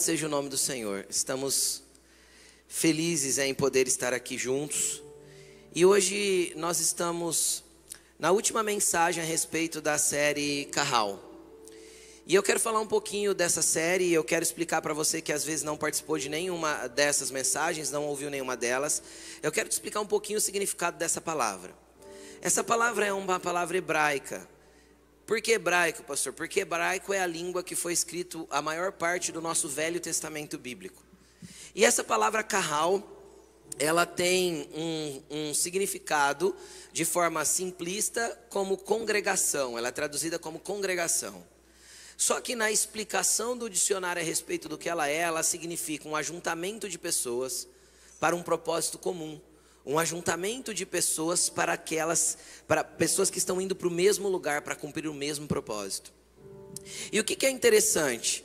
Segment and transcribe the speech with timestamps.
[0.00, 1.04] Louvado seja o nome do Senhor.
[1.10, 1.82] Estamos
[2.66, 5.02] felizes em poder estar aqui juntos.
[5.74, 7.62] E hoje nós estamos
[8.18, 11.20] na última mensagem a respeito da série Carral.
[12.26, 15.44] E eu quero falar um pouquinho dessa série, eu quero explicar para você que às
[15.44, 19.02] vezes não participou de nenhuma dessas mensagens, não ouviu nenhuma delas.
[19.42, 21.74] Eu quero te explicar um pouquinho o significado dessa palavra.
[22.40, 24.48] Essa palavra é uma palavra hebraica,
[25.30, 26.32] por que hebraico, pastor?
[26.32, 30.58] Porque hebraico é a língua que foi escrito a maior parte do nosso Velho Testamento
[30.58, 31.04] bíblico.
[31.72, 33.00] E essa palavra carral,
[33.78, 36.52] ela tem um, um, significado
[36.92, 41.46] de forma simplista como congregação, ela é traduzida como congregação.
[42.16, 46.16] Só que na explicação do dicionário a respeito do que ela é, ela significa um
[46.16, 47.68] ajuntamento de pessoas
[48.18, 49.40] para um propósito comum
[49.84, 52.36] um ajuntamento de pessoas para aquelas,
[52.66, 56.12] para pessoas que estão indo para o mesmo lugar para cumprir o mesmo propósito.
[57.12, 58.44] E o que, que é interessante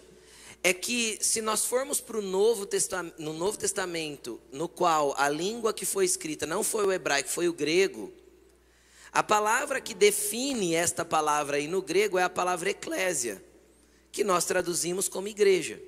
[0.64, 5.30] é que se nós formos para o Novo Testamento, no Novo Testamento, no qual a
[5.30, 8.12] língua que foi escrita não foi o hebraico, foi o grego,
[9.12, 13.42] a palavra que define esta palavra aí no grego é a palavra eclésia,
[14.12, 15.80] que nós traduzimos como igreja.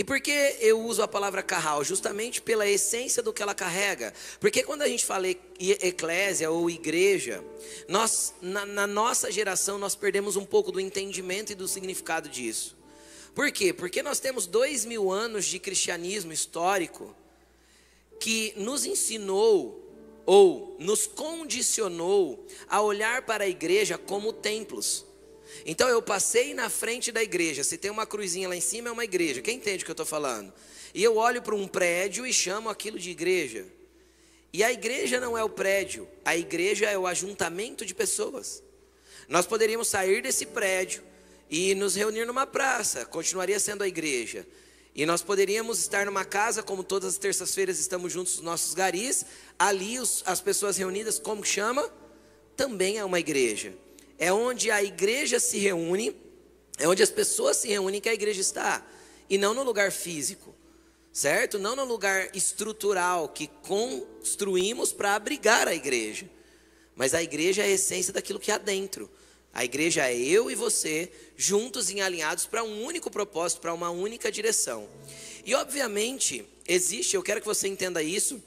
[0.00, 1.84] E por que eu uso a palavra carral?
[1.84, 4.14] Justamente pela essência do que ela carrega.
[4.40, 7.44] Porque quando a gente fala eclésia ou igreja,
[7.86, 12.78] nós, na, na nossa geração, nós perdemos um pouco do entendimento e do significado disso.
[13.34, 13.74] Por quê?
[13.74, 17.14] Porque nós temos dois mil anos de cristianismo histórico
[18.18, 19.86] que nos ensinou
[20.24, 25.04] ou nos condicionou a olhar para a igreja como templos.
[25.64, 27.62] Então eu passei na frente da igreja.
[27.64, 29.42] Se tem uma cruzinha lá em cima, é uma igreja.
[29.42, 30.52] Quem entende o que eu estou falando?
[30.94, 33.66] E eu olho para um prédio e chamo aquilo de igreja.
[34.52, 38.62] E a igreja não é o prédio, a igreja é o ajuntamento de pessoas.
[39.28, 41.04] Nós poderíamos sair desse prédio
[41.48, 44.44] e nos reunir numa praça, continuaria sendo a igreja.
[44.92, 49.24] E nós poderíamos estar numa casa, como todas as terças-feiras estamos juntos os nossos garis,
[49.56, 51.88] ali os, as pessoas reunidas, como chama?
[52.56, 53.72] Também é uma igreja
[54.20, 56.14] é onde a igreja se reúne,
[56.78, 58.86] é onde as pessoas se reúnem que a igreja está,
[59.30, 60.54] e não no lugar físico,
[61.10, 61.58] certo?
[61.58, 66.28] Não no lugar estrutural que construímos para abrigar a igreja,
[66.94, 69.10] mas a igreja é a essência daquilo que há dentro.
[69.54, 73.90] A igreja é eu e você, juntos e alinhados para um único propósito, para uma
[73.90, 74.86] única direção.
[75.46, 78.40] E obviamente, existe, eu quero que você entenda isso,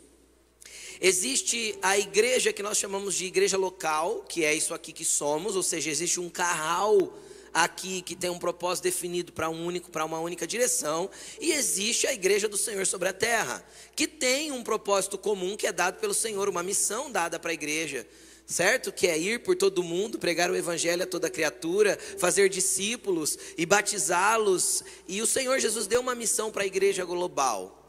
[1.05, 5.53] Existe a igreja que nós chamamos de igreja local, que é isso aqui que somos,
[5.57, 7.13] ou seja, existe um carral
[7.53, 11.09] aqui que tem um propósito definido para um único, para uma única direção,
[11.41, 13.61] e existe a igreja do Senhor sobre a terra,
[13.97, 17.53] que tem um propósito comum que é dado pelo Senhor, uma missão dada para a
[17.53, 18.07] igreja
[18.45, 18.91] certo?
[18.91, 23.65] Que é ir por todo mundo, pregar o evangelho a toda criatura, fazer discípulos e
[23.65, 24.83] batizá-los.
[25.07, 27.82] E o Senhor Jesus deu uma missão para a igreja global.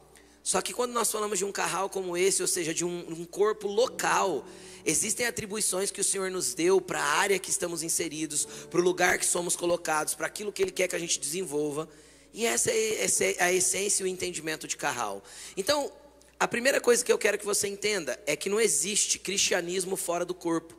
[0.44, 3.25] Só que quando nós falamos de um carral como esse, ou seja, de um, um
[3.25, 4.44] corpo local,
[4.84, 8.83] existem atribuições que o Senhor nos deu para a área que estamos inseridos, para o
[8.83, 11.88] lugar que somos colocados, para aquilo que Ele quer que a gente desenvolva.
[12.31, 15.25] E essa é, essa é a essência e o entendimento de carral.
[15.56, 15.91] Então,
[16.38, 20.27] a primeira coisa que eu quero que você entenda é que não existe cristianismo fora
[20.27, 20.77] do corpo.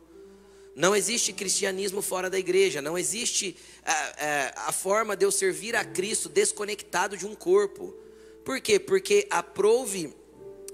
[0.75, 2.84] Não existe cristianismo fora da igreja.
[2.84, 8.05] Não existe a, a, a forma de eu servir a Cristo desconectado de um corpo.
[8.45, 8.79] Por quê?
[8.79, 10.13] Porque aprove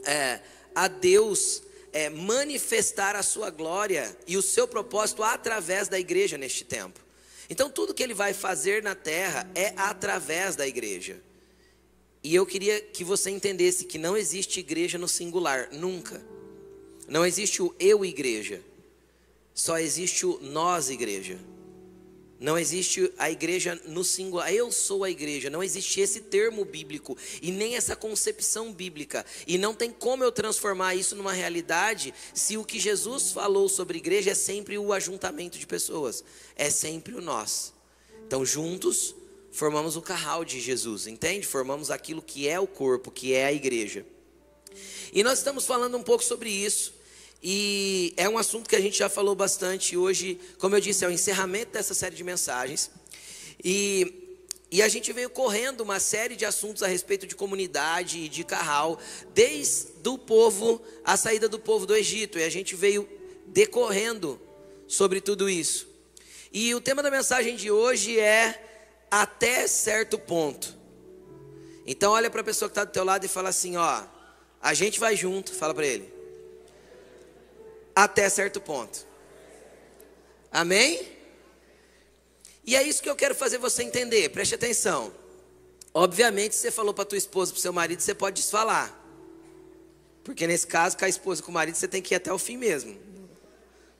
[0.05, 0.41] é,
[0.75, 6.65] a Deus é, manifestar a sua glória e o seu propósito através da igreja neste
[6.65, 6.99] tempo.
[7.49, 11.21] Então, tudo que ele vai fazer na terra é através da igreja.
[12.21, 16.21] E eu queria que você entendesse que não existe igreja no singular, nunca.
[17.07, 18.61] Não existe o eu igreja,
[19.53, 21.39] só existe o nós igreja.
[22.41, 25.47] Não existe a igreja no singular, eu sou a igreja.
[25.47, 29.23] Não existe esse termo bíblico e nem essa concepção bíblica.
[29.45, 33.99] E não tem como eu transformar isso numa realidade se o que Jesus falou sobre
[33.99, 36.23] igreja é sempre o ajuntamento de pessoas,
[36.55, 37.75] é sempre o nós.
[38.25, 39.13] Então, juntos,
[39.51, 41.45] formamos o carral de Jesus, entende?
[41.45, 44.03] Formamos aquilo que é o corpo, que é a igreja.
[45.13, 47.00] E nós estamos falando um pouco sobre isso.
[47.43, 51.07] E é um assunto que a gente já falou bastante hoje, como eu disse, é
[51.07, 52.91] o encerramento dessa série de mensagens.
[53.63, 54.37] E,
[54.69, 58.43] e a gente veio correndo uma série de assuntos a respeito de comunidade e de
[58.43, 58.99] carral,
[59.33, 62.37] desde o povo, a saída do povo do Egito.
[62.37, 63.09] E a gente veio
[63.47, 64.39] decorrendo
[64.87, 65.87] sobre tudo isso.
[66.53, 68.67] E o tema da mensagem de hoje é
[69.09, 70.77] até certo ponto.
[71.87, 74.03] Então olha para a pessoa que está do teu lado e fala assim, ó,
[74.61, 76.20] a gente vai junto, fala para ele
[77.95, 79.05] até certo ponto.
[80.51, 81.07] Amém?
[82.65, 85.11] E é isso que eu quero fazer você entender, preste atenção.
[85.93, 88.97] Obviamente, se você falou para tua esposa, para seu marido, você pode desfalar.
[90.23, 92.37] Porque nesse caso, com a esposa com o marido, você tem que ir até o
[92.37, 92.97] fim mesmo.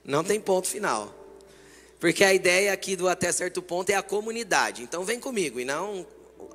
[0.04, 1.14] Não tem ponto final.
[1.98, 4.82] Porque a ideia aqui do até certo ponto é a comunidade.
[4.82, 6.06] Então vem comigo e não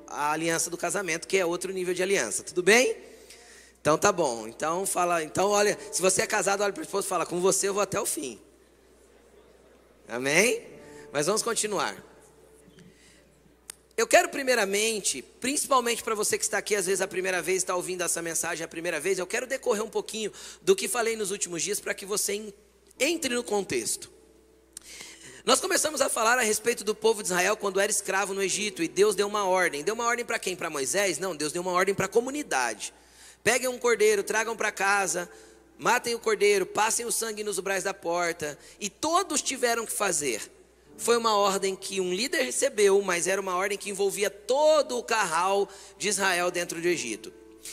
[0.06, 2.42] a aliança do casamento, que é outro nível de aliança.
[2.42, 2.96] Tudo bem?
[3.80, 4.46] Então tá bom.
[4.46, 7.40] Então fala, então olha, se você é casado, olha para o esposo e fala: "Com
[7.40, 8.40] você eu vou até o fim".
[10.08, 10.66] Amém?
[11.12, 11.96] Mas vamos continuar.
[13.96, 17.74] Eu quero primeiramente, principalmente para você que está aqui às vezes a primeira vez, está
[17.74, 20.32] ouvindo essa mensagem a primeira vez, eu quero decorrer um pouquinho
[20.62, 22.52] do que falei nos últimos dias para que você
[23.00, 24.08] entre no contexto.
[25.44, 28.82] Nós começamos a falar a respeito do povo de Israel quando era escravo no Egito
[28.82, 29.82] e Deus deu uma ordem.
[29.82, 30.54] Deu uma ordem para quem?
[30.54, 31.18] Para Moisés?
[31.18, 32.94] Não, Deus deu uma ordem para a comunidade.
[33.42, 35.30] Peguem um cordeiro, tragam para casa,
[35.78, 38.58] matem o cordeiro, passem o sangue nos umbrais da porta.
[38.80, 40.50] E todos tiveram que fazer
[40.98, 45.02] foi uma ordem que um líder recebeu, mas era uma ordem que envolvia todo o
[45.02, 47.32] carral de Israel dentro do Egito.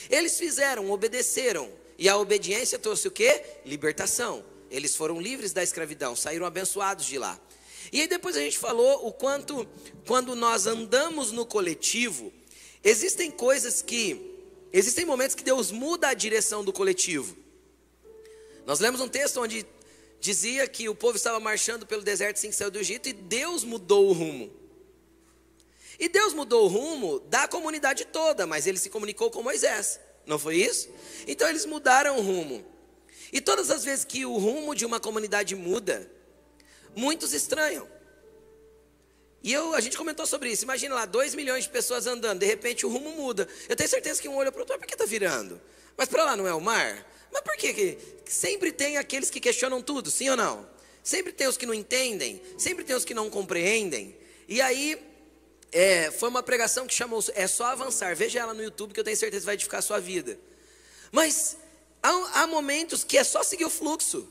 [0.09, 3.41] Eles fizeram, obedeceram, e a obediência trouxe o que?
[3.65, 4.45] Libertação.
[4.69, 7.39] Eles foram livres da escravidão, saíram abençoados de lá.
[7.91, 9.67] E aí depois a gente falou o quanto,
[10.05, 12.31] quando nós andamos no coletivo,
[12.83, 14.34] existem coisas que,
[14.77, 17.35] existem momentos que Deus muda a direção do coletivo.
[18.65, 19.65] Nós lemos um texto onde
[20.19, 23.63] dizia que o povo estava marchando pelo deserto sem que saiu do Egito e Deus
[23.63, 24.51] mudou o rumo.
[25.97, 30.37] E Deus mudou o rumo da comunidade toda, mas ele se comunicou com Moisés, não
[30.37, 30.89] foi isso?
[31.25, 32.65] Então eles mudaram o rumo.
[33.31, 36.11] E todas as vezes que o rumo de uma comunidade muda,
[36.93, 37.87] muitos estranham.
[39.45, 40.63] E eu, a gente comentou sobre isso.
[40.63, 43.47] Imagina lá, 2 milhões de pessoas andando, de repente o rumo muda.
[43.69, 45.61] Eu tenho certeza que um olha para o outro, por que está virando?
[45.95, 47.07] Mas para lá não é o mar?
[47.31, 50.67] Mas por que, que sempre tem aqueles que questionam tudo, sim ou não?
[51.03, 54.17] Sempre tem os que não entendem, sempre tem os que não compreendem.
[54.47, 54.99] E aí,
[55.71, 58.15] é, foi uma pregação que chamou, é só avançar.
[58.15, 60.39] Veja ela no YouTube que eu tenho certeza que vai edificar a sua vida.
[61.11, 61.55] Mas
[62.01, 64.27] há, há momentos que é só seguir o fluxo.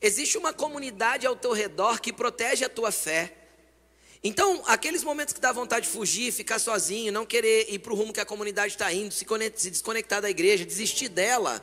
[0.00, 3.41] Existe uma comunidade ao teu redor que protege a tua fé.
[4.24, 7.96] Então, aqueles momentos que dá vontade de fugir, ficar sozinho, não querer ir para o
[7.96, 9.26] rumo que a comunidade está indo, se,
[9.56, 11.62] se desconectar da igreja, desistir dela,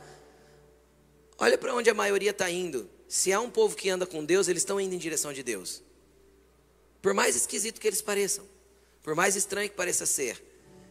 [1.40, 2.88] Olha para onde a maioria está indo.
[3.08, 5.82] Se há um povo que anda com Deus, eles estão indo em direção de Deus.
[7.00, 8.44] Por mais esquisito que eles pareçam,
[9.02, 10.44] por mais estranho que pareça ser,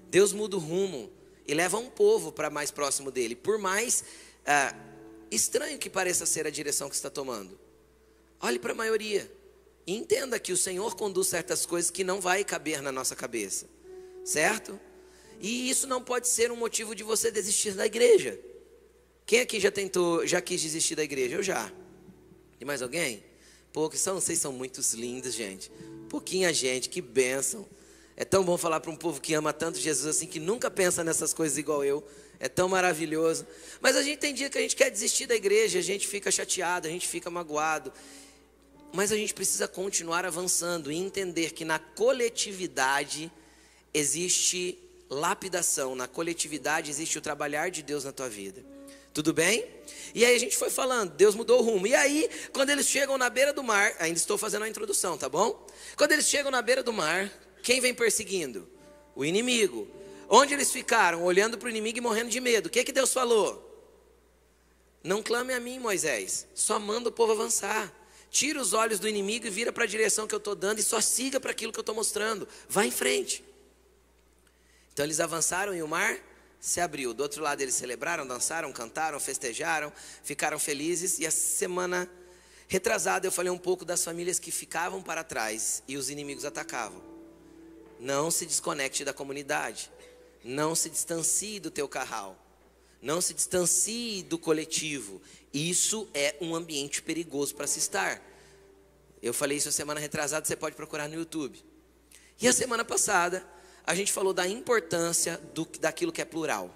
[0.10, 1.12] Deus muda o rumo
[1.48, 3.36] e leva um povo para mais próximo dele.
[3.36, 4.04] Por mais
[4.44, 4.76] ah,
[5.30, 7.58] estranho que pareça ser a direção que está tomando,
[8.42, 9.32] olhe para a maioria
[9.96, 13.68] entenda que o Senhor conduz certas coisas que não vai caber na nossa cabeça,
[14.24, 14.80] certo?
[15.40, 18.40] E isso não pode ser um motivo de você desistir da igreja.
[19.26, 21.36] Quem aqui já tentou, já quis desistir da igreja?
[21.36, 21.72] Eu já.
[22.60, 23.24] E mais alguém?
[23.90, 25.72] Que são, vocês são muito lindos, gente.
[26.10, 27.66] Pouquinha gente, que bênção.
[28.18, 31.02] É tão bom falar para um povo que ama tanto Jesus assim, que nunca pensa
[31.02, 32.06] nessas coisas igual eu.
[32.40, 33.48] É tão maravilhoso.
[33.80, 36.30] Mas a gente tem dia que a gente quer desistir da igreja, a gente fica
[36.30, 37.94] chateado, a gente fica magoado.
[38.92, 43.32] Mas a gente precisa continuar avançando e entender que na coletividade
[43.94, 44.78] existe
[45.10, 48.64] lapidação, na coletividade existe o trabalhar de Deus na tua vida.
[49.14, 49.66] Tudo bem?
[50.14, 51.88] E aí a gente foi falando, Deus mudou o rumo.
[51.88, 55.28] E aí, quando eles chegam na beira do mar, ainda estou fazendo a introdução, tá
[55.28, 55.66] bom?
[55.98, 57.32] Quando eles chegam na beira do mar,
[57.64, 58.68] quem vem perseguindo?
[59.16, 59.88] O inimigo.
[60.30, 61.24] Onde eles ficaram?
[61.24, 62.68] Olhando para o inimigo e morrendo de medo.
[62.68, 63.66] O que, que Deus falou?
[65.04, 66.48] Não clame a mim, Moisés.
[66.54, 67.92] Só manda o povo avançar.
[68.30, 70.84] Tira os olhos do inimigo e vira para a direção que eu estou dando e
[70.84, 72.48] só siga para aquilo que eu estou mostrando.
[72.68, 73.44] Vá em frente.
[74.94, 76.20] Então eles avançaram e o mar
[76.60, 77.14] se abriu.
[77.14, 79.92] Do outro lado eles celebraram, dançaram, cantaram, festejaram,
[80.24, 81.18] ficaram felizes.
[81.20, 82.10] E a semana
[82.68, 87.02] retrasada eu falei um pouco das famílias que ficavam para trás e os inimigos atacavam.
[88.00, 89.92] Não se desconecte da comunidade.
[90.44, 92.38] Não se distancie do teu carral.
[93.02, 95.22] Não se distancie do coletivo.
[95.54, 98.22] Isso é um ambiente perigoso para se estar.
[99.22, 101.64] Eu falei isso a semana retrasada, você pode procurar no YouTube.
[102.42, 103.46] E a semana passada,
[103.86, 106.74] a gente falou da importância do, daquilo que é plural.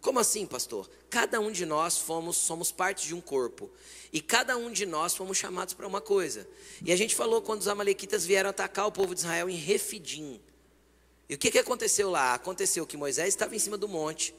[0.00, 0.90] Como assim, pastor?
[1.08, 3.70] Cada um de nós fomos, somos parte de um corpo.
[4.12, 6.46] E cada um de nós fomos chamados para uma coisa.
[6.84, 10.40] E a gente falou quando os amalequitas vieram atacar o povo de Israel em Refidim.
[11.28, 12.34] E o que, que aconteceu lá?
[12.34, 14.34] Aconteceu que Moisés estava em cima do monte,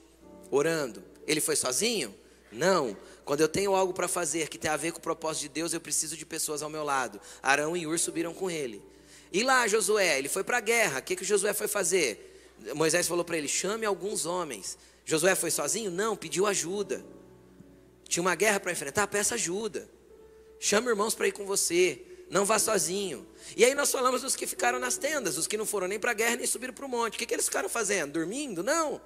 [0.51, 1.03] orando.
[1.25, 2.13] Ele foi sozinho?
[2.53, 2.95] Não.
[3.25, 5.73] Quando eu tenho algo para fazer que tem a ver com o propósito de Deus,
[5.73, 7.19] eu preciso de pessoas ao meu lado.
[7.41, 8.81] Arão e Ur subiram com ele.
[9.31, 10.99] E lá Josué, ele foi para a guerra.
[10.99, 12.53] O que, que Josué foi fazer?
[12.75, 14.77] Moisés falou para ele: chame alguns homens.
[15.05, 15.89] Josué foi sozinho?
[15.89, 17.03] Não, pediu ajuda.
[18.07, 19.07] Tinha uma guerra para enfrentar?
[19.07, 19.89] Peça ajuda.
[20.59, 22.01] Chame irmãos para ir com você.
[22.29, 23.27] não vá sozinho.
[23.57, 26.11] E aí nós falamos dos que ficaram nas tendas, os que não foram nem para
[26.11, 27.15] a guerra nem subiram para o monte.
[27.15, 28.13] O que, que eles ficaram fazendo?
[28.13, 28.63] Dormindo?
[28.63, 29.01] Não.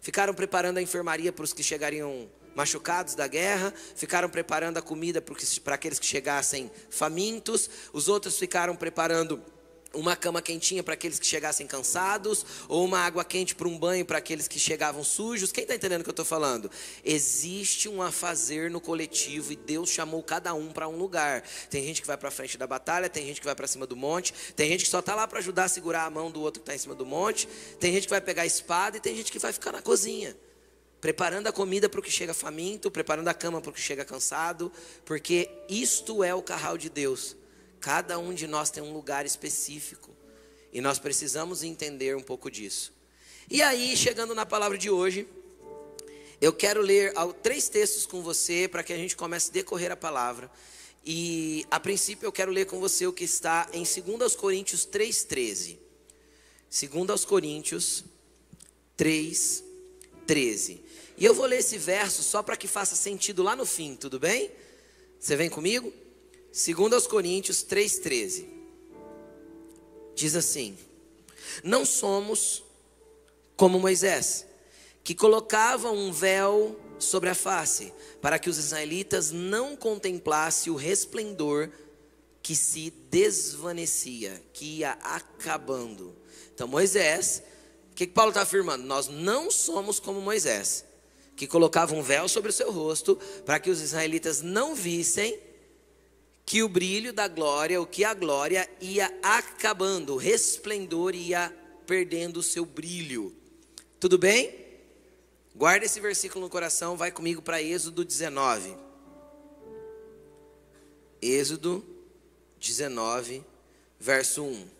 [0.00, 5.22] Ficaram preparando a enfermaria para os que chegariam machucados da guerra, ficaram preparando a comida
[5.64, 9.42] para aqueles que chegassem famintos, os outros ficaram preparando
[9.92, 14.04] uma cama quentinha para aqueles que chegassem cansados, ou uma água quente para um banho
[14.04, 15.50] para aqueles que chegavam sujos.
[15.50, 16.70] Quem está entendendo o que eu estou falando?
[17.04, 21.42] Existe um a fazer no coletivo e Deus chamou cada um para um lugar.
[21.68, 23.96] Tem gente que vai para frente da batalha, tem gente que vai para cima do
[23.96, 26.60] monte, tem gente que só está lá para ajudar a segurar a mão do outro
[26.60, 29.16] que está em cima do monte, tem gente que vai pegar a espada e tem
[29.16, 30.36] gente que vai ficar na cozinha.
[31.00, 34.04] Preparando a comida para o que chega faminto, preparando a cama para o que chega
[34.04, 34.70] cansado,
[35.04, 37.36] porque isto é o carral de Deus.
[37.80, 40.14] Cada um de nós tem um lugar específico.
[40.72, 42.92] E nós precisamos entender um pouco disso.
[43.48, 45.26] E aí, chegando na palavra de hoje,
[46.40, 49.96] eu quero ler três textos com você para que a gente comece a decorrer a
[49.96, 50.50] palavra.
[51.04, 55.78] E a princípio eu quero ler com você o que está em 2 Coríntios 3,13.
[56.70, 58.04] 2 Coríntios
[58.96, 59.64] 3,
[60.26, 60.80] 13.
[61.20, 64.18] E eu vou ler esse verso só para que faça sentido lá no fim, tudo
[64.18, 64.50] bem?
[65.18, 65.92] Você vem comigo?
[66.50, 68.48] Segundo aos Coríntios 3:13.
[70.14, 70.78] Diz assim:
[71.62, 72.64] Não somos
[73.54, 74.46] como Moisés,
[75.04, 81.70] que colocava um véu sobre a face, para que os israelitas não contemplassem o resplendor
[82.42, 86.16] que se desvanecia, que ia acabando.
[86.54, 87.42] Então Moisés,
[87.92, 88.84] o que, que Paulo está afirmando?
[88.84, 90.86] Nós não somos como Moisés,
[91.40, 93.16] que colocava um véu sobre o seu rosto,
[93.46, 95.40] para que os israelitas não vissem
[96.44, 101.50] que o brilho da glória, o que a glória ia acabando, o resplendor ia
[101.86, 103.34] perdendo o seu brilho.
[103.98, 104.54] Tudo bem?
[105.56, 108.76] Guarda esse versículo no coração, vai comigo para Êxodo 19.
[111.22, 111.82] Êxodo
[112.58, 113.42] 19,
[113.98, 114.79] verso 1.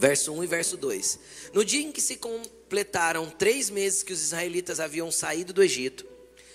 [0.00, 1.18] Verso 1 e verso 2.
[1.52, 6.06] No dia em que se completaram três meses que os israelitas haviam saído do Egito,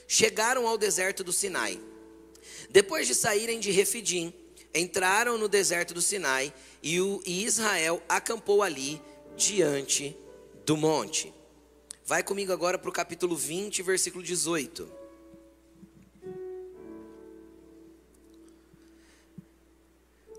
[0.07, 1.79] chegaram ao deserto do Sinai.
[2.71, 4.33] Depois de saírem de Refidim,
[4.73, 8.99] entraram no deserto do Sinai e, o, Israel acampou ali
[9.37, 10.17] diante
[10.65, 11.31] do monte.
[12.03, 14.91] Vai comigo agora para o capítulo 20, versículo 18.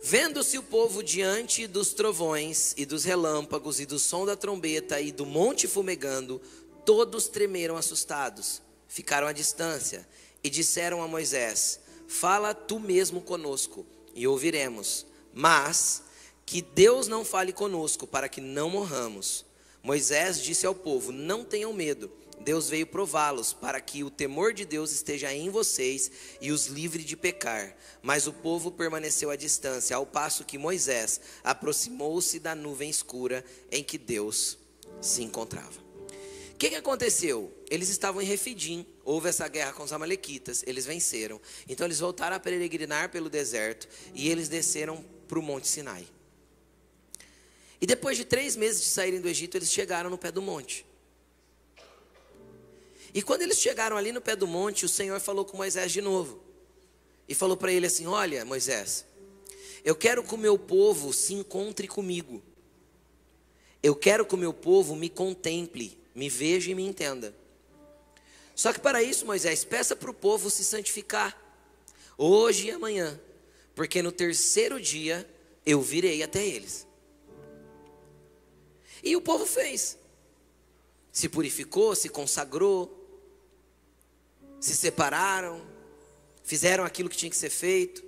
[0.08, 5.10] Vendo-se o povo diante dos trovões e dos relâmpagos e do som da trombeta e
[5.10, 6.40] do monte fumegando,
[6.84, 10.06] todos tremeram assustados, ficaram à distância
[10.44, 13.84] e disseram a Moisés: Fala tu mesmo conosco
[14.14, 16.04] e ouviremos, mas
[16.46, 19.44] que Deus não fale conosco para que não morramos.
[19.82, 24.64] Moisés disse ao povo: Não tenham medo Deus veio prová-los para que o temor de
[24.64, 27.76] Deus esteja em vocês e os livre de pecar.
[28.02, 33.82] Mas o povo permaneceu à distância, ao passo que Moisés aproximou-se da nuvem escura em
[33.82, 34.58] que Deus
[35.00, 35.86] se encontrava.
[36.52, 37.52] O que, que aconteceu?
[37.68, 41.40] Eles estavam em Refidim, houve essa guerra com os amalequitas, eles venceram.
[41.68, 46.06] Então eles voltaram a peregrinar pelo deserto e eles desceram para o Monte Sinai.
[47.80, 50.86] E depois de três meses de saírem do Egito, eles chegaram no pé do monte.
[53.16, 56.02] E quando eles chegaram ali no pé do monte, o Senhor falou com Moisés de
[56.02, 56.38] novo.
[57.26, 59.06] E falou para ele assim: Olha, Moisés,
[59.82, 62.42] eu quero que o meu povo se encontre comigo.
[63.82, 67.34] Eu quero que o meu povo me contemple, me veja e me entenda.
[68.54, 71.34] Só que para isso, Moisés, peça para o povo se santificar,
[72.18, 73.18] hoje e amanhã,
[73.74, 75.26] porque no terceiro dia
[75.64, 76.86] eu virei até eles.
[79.02, 79.96] E o povo fez,
[81.10, 83.05] se purificou, se consagrou,
[84.66, 85.60] se separaram,
[86.42, 88.04] fizeram aquilo que tinha que ser feito.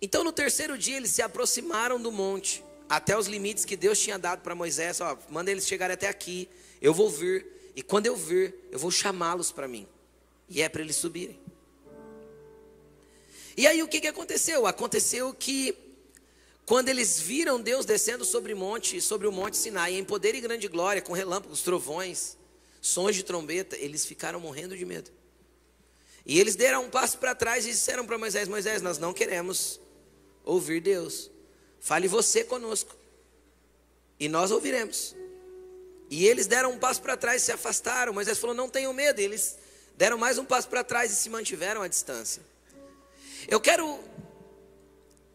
[0.00, 4.18] Então, no terceiro dia, eles se aproximaram do monte, até os limites que Deus tinha
[4.18, 6.48] dado para Moisés: ó, manda eles chegarem até aqui,
[6.80, 9.86] eu vou vir, e quando eu vir, eu vou chamá-los para mim,
[10.48, 11.38] e é para eles subirem.
[13.56, 14.66] E aí o que, que aconteceu?
[14.66, 15.76] Aconteceu que
[16.64, 20.40] quando eles viram Deus descendo sobre o monte, sobre o monte Sinai, em poder e
[20.40, 22.38] grande glória, com relâmpagos, trovões,
[22.80, 25.10] sons de trombeta, eles ficaram morrendo de medo.
[26.24, 29.80] E eles deram um passo para trás e disseram para Moisés: Moisés, nós não queremos
[30.44, 31.30] ouvir Deus.
[31.80, 32.94] Fale você conosco.
[34.18, 35.16] E nós ouviremos.
[36.10, 38.12] E eles deram um passo para trás e se afastaram.
[38.12, 39.20] Moisés falou: Não tenham medo.
[39.20, 39.56] E eles
[39.96, 42.42] deram mais um passo para trás e se mantiveram à distância.
[43.48, 43.98] Eu quero,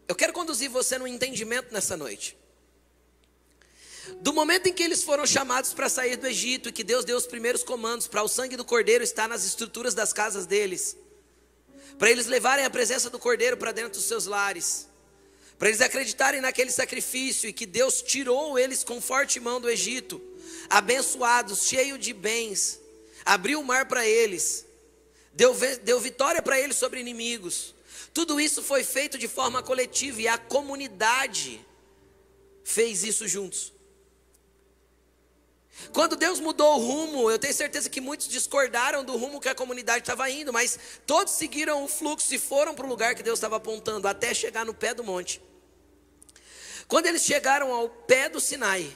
[0.06, 2.35] eu quero conduzir você no entendimento nessa noite.
[4.20, 7.16] Do momento em que eles foram chamados para sair do Egito e que Deus deu
[7.16, 10.96] os primeiros comandos para o sangue do cordeiro estar nas estruturas das casas deles,
[11.98, 14.88] para eles levarem a presença do cordeiro para dentro dos seus lares,
[15.58, 20.20] para eles acreditarem naquele sacrifício e que Deus tirou eles com forte mão do Egito,
[20.68, 22.78] abençoados, cheios de bens,
[23.24, 24.66] abriu o mar para eles,
[25.32, 27.74] deu, deu vitória para eles sobre inimigos.
[28.12, 31.64] Tudo isso foi feito de forma coletiva e a comunidade
[32.64, 33.75] fez isso juntos.
[35.92, 39.54] Quando Deus mudou o rumo, eu tenho certeza que muitos discordaram do rumo que a
[39.54, 43.38] comunidade estava indo, mas todos seguiram o fluxo e foram para o lugar que Deus
[43.38, 45.40] estava apontando, até chegar no pé do monte.
[46.88, 48.94] Quando eles chegaram ao pé do Sinai,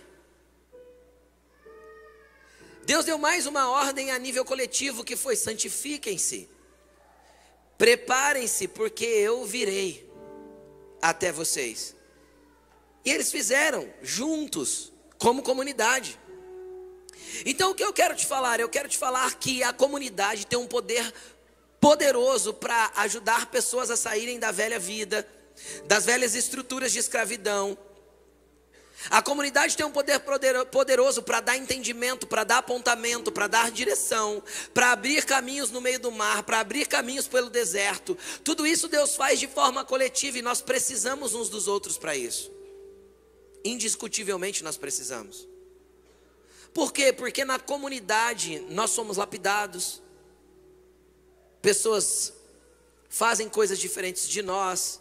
[2.85, 6.49] Deus deu mais uma ordem a nível coletivo que foi: santifiquem-se,
[7.79, 10.11] preparem-se, porque eu virei
[11.01, 11.97] até vocês.
[13.05, 16.20] E eles fizeram juntos, como comunidade.
[17.45, 18.61] Então o que eu quero te falar?
[18.61, 21.13] Eu quero te falar que a comunidade tem um poder
[21.81, 25.27] poderoso para ajudar pessoas a saírem da velha vida,
[25.87, 27.77] das velhas estruturas de escravidão.
[29.09, 30.21] A comunidade tem um poder
[30.71, 34.43] poderoso para dar entendimento, para dar apontamento, para dar direção,
[34.75, 38.17] para abrir caminhos no meio do mar, para abrir caminhos pelo deserto.
[38.45, 42.53] Tudo isso Deus faz de forma coletiva e nós precisamos uns dos outros para isso.
[43.65, 45.49] Indiscutivelmente nós precisamos.
[46.73, 47.13] Por quê?
[47.13, 50.03] Porque na comunidade nós somos lapidados.
[51.61, 52.33] Pessoas
[53.09, 55.01] fazem coisas diferentes de nós.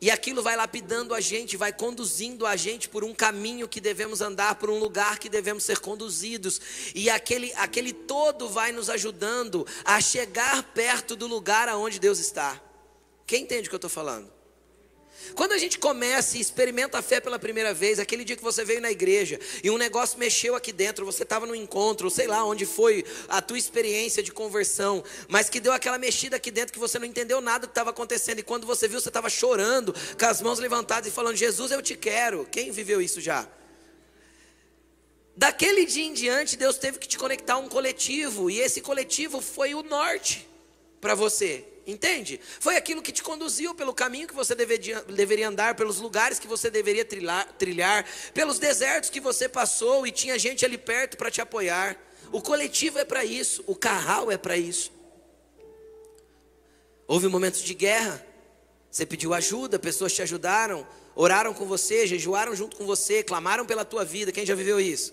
[0.00, 4.20] E aquilo vai lapidando a gente, vai conduzindo a gente por um caminho que devemos
[4.20, 6.60] andar, por um lugar que devemos ser conduzidos.
[6.94, 12.60] E aquele, aquele todo vai nos ajudando a chegar perto do lugar aonde Deus está.
[13.26, 14.33] Quem entende o que eu estou falando?
[15.34, 18.64] Quando a gente começa e experimenta a fé pela primeira vez, aquele dia que você
[18.64, 22.44] veio na igreja e um negócio mexeu aqui dentro, você estava no encontro, sei lá
[22.44, 26.78] onde foi a tua experiência de conversão, mas que deu aquela mexida aqui dentro que
[26.78, 30.26] você não entendeu nada que estava acontecendo, e quando você viu, você estava chorando, com
[30.26, 32.46] as mãos levantadas e falando: Jesus, eu te quero.
[32.50, 33.48] Quem viveu isso já?
[35.36, 39.40] Daquele dia em diante, Deus teve que te conectar a um coletivo, e esse coletivo
[39.40, 40.48] foi o norte
[41.00, 41.73] para você.
[41.86, 42.40] Entende?
[42.60, 46.46] Foi aquilo que te conduziu pelo caminho que você deveria, deveria andar, pelos lugares que
[46.46, 51.30] você deveria trilhar, trilhar, pelos desertos que você passou e tinha gente ali perto para
[51.30, 51.98] te apoiar.
[52.32, 54.90] O coletivo é para isso, o carral é para isso.
[57.06, 58.24] Houve momentos de guerra,
[58.90, 63.84] você pediu ajuda, pessoas te ajudaram, oraram com você, jejuaram junto com você, clamaram pela
[63.84, 64.32] tua vida.
[64.32, 65.12] Quem já viveu isso?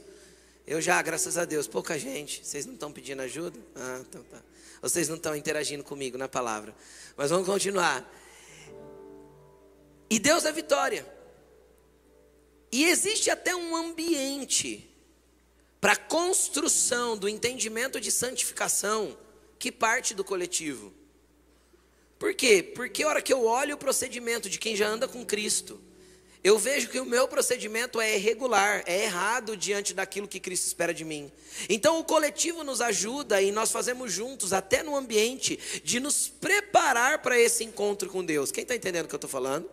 [0.65, 2.45] Eu já, graças a Deus, pouca gente.
[2.45, 3.59] Vocês não estão pedindo ajuda?
[3.75, 4.41] Ah, então tá.
[4.81, 6.75] Vocês não estão interagindo comigo na palavra.
[7.15, 8.09] Mas vamos continuar.
[10.09, 11.05] E Deus é vitória.
[12.71, 14.89] E existe até um ambiente
[15.79, 19.17] para construção do entendimento de santificação
[19.59, 20.93] que parte do coletivo.
[22.17, 22.61] Por quê?
[22.63, 25.81] Porque a hora que eu olho o procedimento de quem já anda com Cristo,
[26.43, 30.93] eu vejo que o meu procedimento é irregular, é errado diante daquilo que Cristo espera
[30.93, 31.31] de mim.
[31.69, 37.19] Então o coletivo nos ajuda e nós fazemos juntos, até no ambiente, de nos preparar
[37.19, 38.51] para esse encontro com Deus.
[38.51, 39.69] Quem está entendendo o que eu estou falando?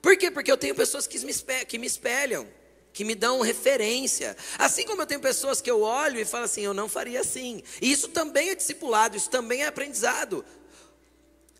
[0.00, 0.30] Por quê?
[0.30, 2.46] Porque eu tenho pessoas que me, que me espelham,
[2.92, 4.36] que me dão referência.
[4.56, 7.64] Assim como eu tenho pessoas que eu olho e falo assim, eu não faria assim.
[7.82, 10.44] E isso também é discipulado, isso também é aprendizado.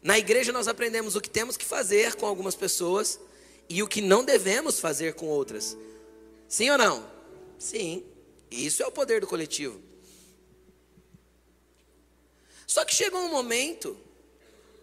[0.06, 3.18] Na igreja nós aprendemos o que temos que fazer com algumas pessoas
[3.68, 5.76] e o que não devemos fazer com outras.
[6.48, 7.10] Sim ou não?
[7.58, 8.04] Sim.
[8.48, 9.82] Isso é o poder do coletivo.
[12.68, 13.98] Só que chegou um momento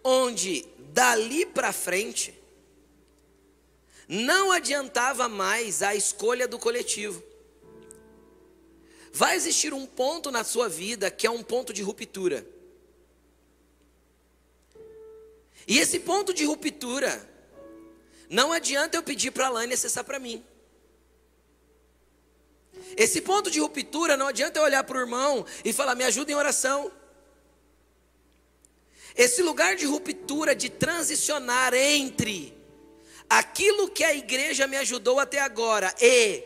[0.03, 2.37] onde dali para frente
[4.09, 7.23] não adiantava mais a escolha do coletivo.
[9.13, 12.45] Vai existir um ponto na sua vida que é um ponto de ruptura.
[15.67, 17.29] E esse ponto de ruptura,
[18.29, 20.43] não adianta eu pedir para a Lânia acessar para mim.
[22.97, 26.31] Esse ponto de ruptura, não adianta eu olhar para o irmão e falar, me ajuda
[26.31, 26.91] em oração.
[29.15, 32.57] Esse lugar de ruptura, de transicionar entre
[33.29, 36.43] aquilo que a igreja me ajudou até agora e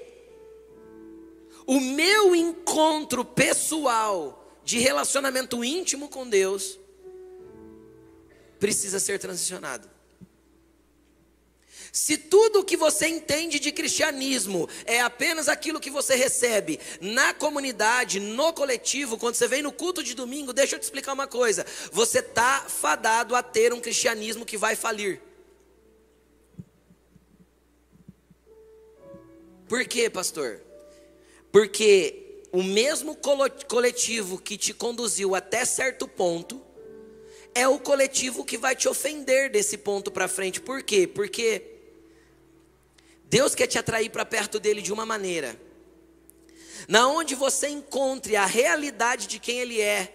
[1.66, 6.80] o meu encontro pessoal de relacionamento íntimo com Deus,
[8.60, 9.90] precisa ser transicionado.
[11.92, 17.34] Se tudo o que você entende de cristianismo é apenas aquilo que você recebe na
[17.34, 21.26] comunidade, no coletivo, quando você vem no culto de domingo, deixa eu te explicar uma
[21.26, 25.22] coisa: você está fadado a ter um cristianismo que vai falir.
[29.68, 30.62] Por quê, pastor?
[31.52, 33.18] Porque o mesmo
[33.68, 36.67] coletivo que te conduziu até certo ponto
[37.58, 40.62] é o coletivo que vai te ofender desse ponto para frente.
[40.62, 41.08] Por quê?
[41.08, 41.64] Porque
[43.26, 45.60] Deus quer te atrair para perto dele de uma maneira
[46.88, 50.14] na onde você encontre a realidade de quem ele é,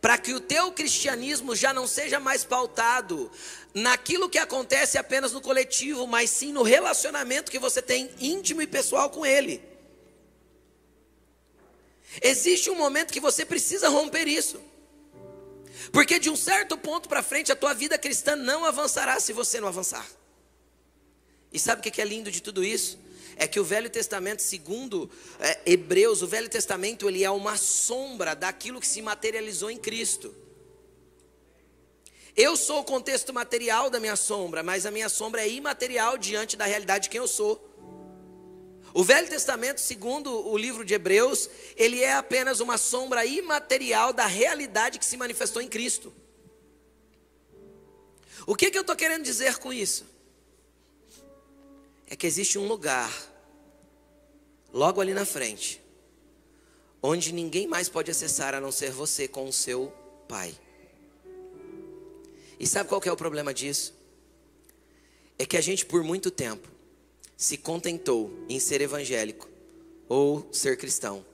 [0.00, 3.30] para que o teu cristianismo já não seja mais pautado
[3.74, 8.66] naquilo que acontece apenas no coletivo, mas sim no relacionamento que você tem íntimo e
[8.66, 9.62] pessoal com ele.
[12.22, 14.60] Existe um momento que você precisa romper isso.
[15.92, 19.60] Porque de um certo ponto para frente a tua vida cristã não avançará se você
[19.60, 20.06] não avançar.
[21.52, 22.98] E sabe o que é lindo de tudo isso?
[23.40, 28.34] é que o Velho Testamento, segundo é, Hebreus, o Velho Testamento ele é uma sombra
[28.34, 30.34] daquilo que se materializou em Cristo.
[32.36, 36.54] Eu sou o contexto material da minha sombra, mas a minha sombra é imaterial diante
[36.54, 37.69] da realidade de quem eu sou.
[38.92, 44.26] O Velho Testamento, segundo o livro de Hebreus, ele é apenas uma sombra imaterial da
[44.26, 46.12] realidade que se manifestou em Cristo.
[48.46, 50.04] O que, que eu estou querendo dizer com isso?
[52.08, 53.12] É que existe um lugar
[54.72, 55.80] logo ali na frente,
[57.00, 59.92] onde ninguém mais pode acessar a não ser você com o seu
[60.26, 60.58] pai.
[62.58, 63.94] E sabe qual é o problema disso?
[65.38, 66.68] É que a gente por muito tempo
[67.40, 69.48] se contentou em ser evangélico
[70.06, 71.24] ou ser cristão.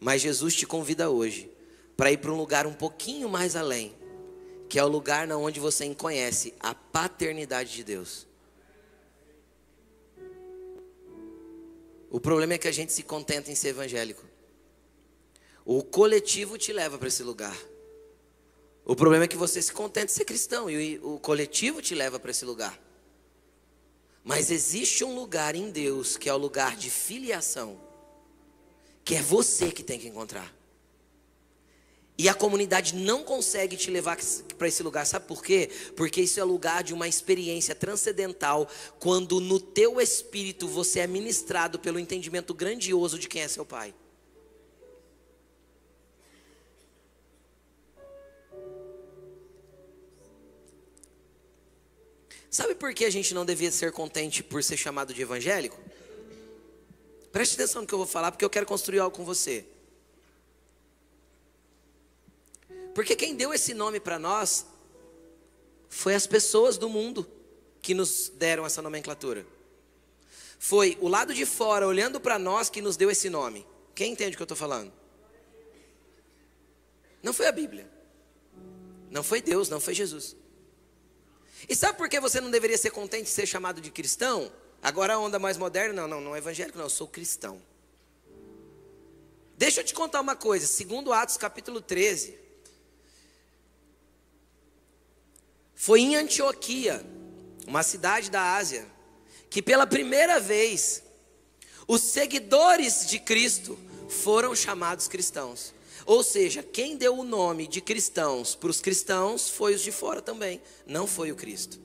[0.00, 1.48] Mas Jesus te convida hoje
[1.96, 3.94] para ir para um lugar um pouquinho mais além,
[4.68, 8.26] que é o lugar na onde você conhece a paternidade de Deus.
[12.10, 14.24] O problema é que a gente se contenta em ser evangélico.
[15.64, 17.56] O coletivo te leva para esse lugar.
[18.84, 22.18] O problema é que você se contenta em ser cristão e o coletivo te leva
[22.18, 22.85] para esse lugar.
[24.26, 27.80] Mas existe um lugar em Deus que é o lugar de filiação,
[29.04, 30.52] que é você que tem que encontrar.
[32.18, 34.18] E a comunidade não consegue te levar
[34.58, 35.70] para esse lugar, sabe por quê?
[35.96, 41.78] Porque isso é lugar de uma experiência transcendental, quando no teu espírito você é ministrado
[41.78, 43.94] pelo entendimento grandioso de quem é seu pai.
[52.56, 55.78] Sabe por que a gente não devia ser contente por ser chamado de evangélico?
[57.30, 59.66] Preste atenção no que eu vou falar, porque eu quero construir algo com você.
[62.94, 64.64] Porque quem deu esse nome para nós
[65.90, 67.30] foi as pessoas do mundo
[67.82, 69.46] que nos deram essa nomenclatura.
[70.58, 73.66] Foi o lado de fora olhando para nós que nos deu esse nome.
[73.94, 74.90] Quem entende o que eu estou falando?
[77.22, 77.86] Não foi a Bíblia.
[79.10, 80.34] Não foi Deus, não foi Jesus.
[81.68, 84.52] E sabe por que você não deveria ser contente de ser chamado de cristão?
[84.82, 87.60] Agora a onda mais moderna, não, não, não é evangélico, não, eu sou cristão.
[89.56, 92.46] Deixa eu te contar uma coisa, segundo Atos capítulo 13,
[95.76, 97.04] Foi em Antioquia,
[97.66, 98.86] uma cidade da Ásia,
[99.50, 101.02] que pela primeira vez
[101.86, 105.74] os seguidores de Cristo foram chamados cristãos.
[106.06, 110.22] Ou seja, quem deu o nome de cristãos para os cristãos foi os de fora
[110.22, 111.80] também, não foi o Cristo.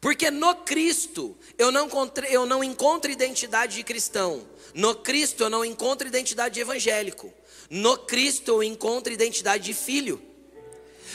[0.00, 5.50] Porque no Cristo eu não, encontrei, eu não encontro identidade de cristão, no Cristo eu
[5.50, 7.30] não encontro identidade de evangélico,
[7.68, 10.22] no Cristo eu encontro identidade de filho.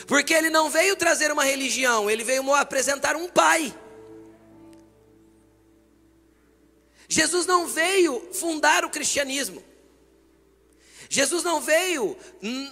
[0.06, 3.74] Porque ele não veio trazer uma religião, ele veio apresentar um pai.
[7.08, 9.71] Jesus não veio fundar o cristianismo.
[11.14, 12.16] Jesus não veio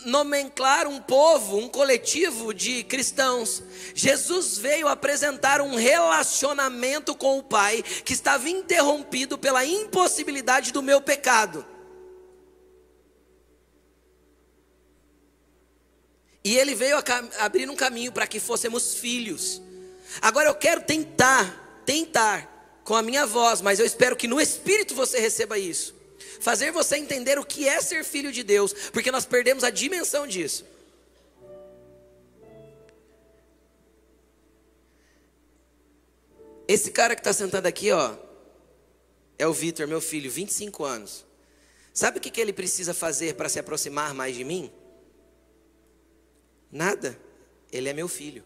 [0.05, 3.61] nomenclar um povo, um coletivo de cristãos.
[3.93, 11.01] Jesus veio apresentar um relacionamento com o Pai que estava interrompido pela impossibilidade do meu
[11.01, 11.65] pecado.
[16.41, 16.95] E ele veio
[17.39, 19.61] abrir um caminho para que fôssemos filhos.
[20.21, 24.95] Agora eu quero tentar, tentar com a minha voz, mas eu espero que no espírito
[24.95, 25.98] você receba isso.
[26.39, 30.25] Fazer você entender o que é ser filho de Deus, porque nós perdemos a dimensão
[30.25, 30.65] disso.
[36.67, 38.15] Esse cara que está sentado aqui, ó,
[39.37, 41.25] é o Vitor, meu filho, 25 anos.
[41.93, 44.71] Sabe o que, que ele precisa fazer para se aproximar mais de mim?
[46.71, 47.19] Nada.
[47.71, 48.43] Ele é meu filho.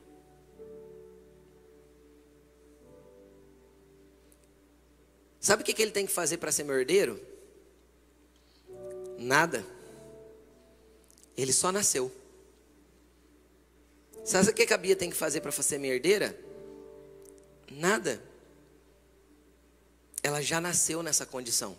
[5.39, 7.19] Sabe o que ele tem que fazer para ser meu herdeiro?
[9.23, 9.65] Nada.
[11.37, 12.11] Ele só nasceu.
[14.25, 16.37] Sabe o que a Bia tem que fazer para ser minha herdeira?
[17.71, 18.21] Nada.
[20.21, 21.75] ela já nasceu nessa condição.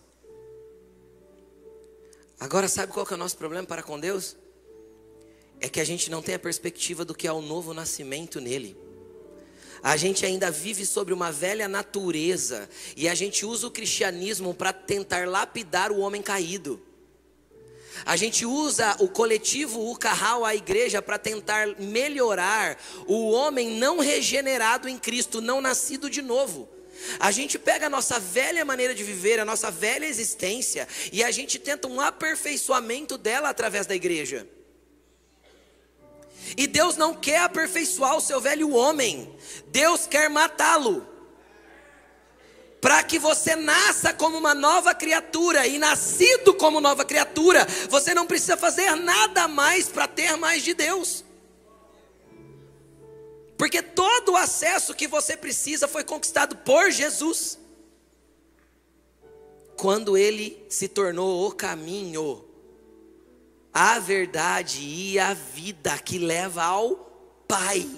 [2.39, 4.37] Agora, sabe qual que é o nosso problema para com Deus?
[5.61, 8.77] É que a gente não tem a perspectiva do que é o novo nascimento nele.
[9.83, 14.73] A gente ainda vive sobre uma velha natureza e a gente usa o cristianismo para
[14.73, 16.83] tentar lapidar o homem caído.
[18.05, 22.77] A gente usa o coletivo, o carral, a igreja para tentar melhorar
[23.07, 26.69] o homem não regenerado em Cristo, não nascido de novo.
[27.19, 31.31] A gente pega a nossa velha maneira de viver, a nossa velha existência, e a
[31.31, 34.49] gente tenta um aperfeiçoamento dela através da igreja.
[36.57, 39.35] E Deus não quer aperfeiçoar o seu velho homem,
[39.69, 41.14] Deus quer matá-lo.
[42.85, 48.27] Para que você nasça como uma nova criatura, e nascido como nova criatura, você não
[48.27, 51.25] precisa fazer nada mais para ter mais de Deus.
[53.57, 57.59] Porque todo o acesso que você precisa foi conquistado por Jesus.
[59.79, 62.45] Quando ele se tornou o caminho,
[63.73, 66.97] a verdade e a vida que leva ao
[67.49, 67.89] Pai.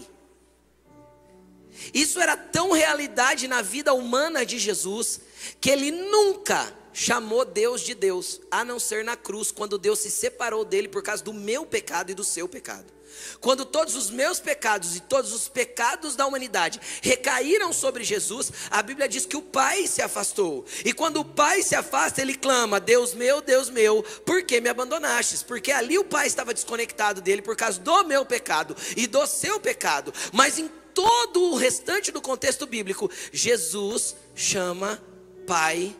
[1.93, 5.21] Isso era tão realidade na vida humana de Jesus
[5.61, 10.11] que ele nunca chamou Deus de Deus, a não ser na cruz, quando Deus se
[10.11, 12.97] separou dele por causa do meu pecado e do seu pecado.
[13.41, 18.83] Quando todos os meus pecados e todos os pecados da humanidade recaíram sobre Jesus, a
[18.83, 20.65] Bíblia diz que o Pai se afastou.
[20.85, 24.69] E quando o Pai se afasta, ele clama: Deus meu, Deus meu, por que me
[24.69, 25.43] abandonastes?
[25.43, 29.61] Porque ali o Pai estava desconectado dele por causa do meu pecado e do seu
[29.61, 30.13] pecado.
[30.33, 34.99] Mas em todo o restante do contexto bíblico, Jesus chama
[35.47, 35.95] Pai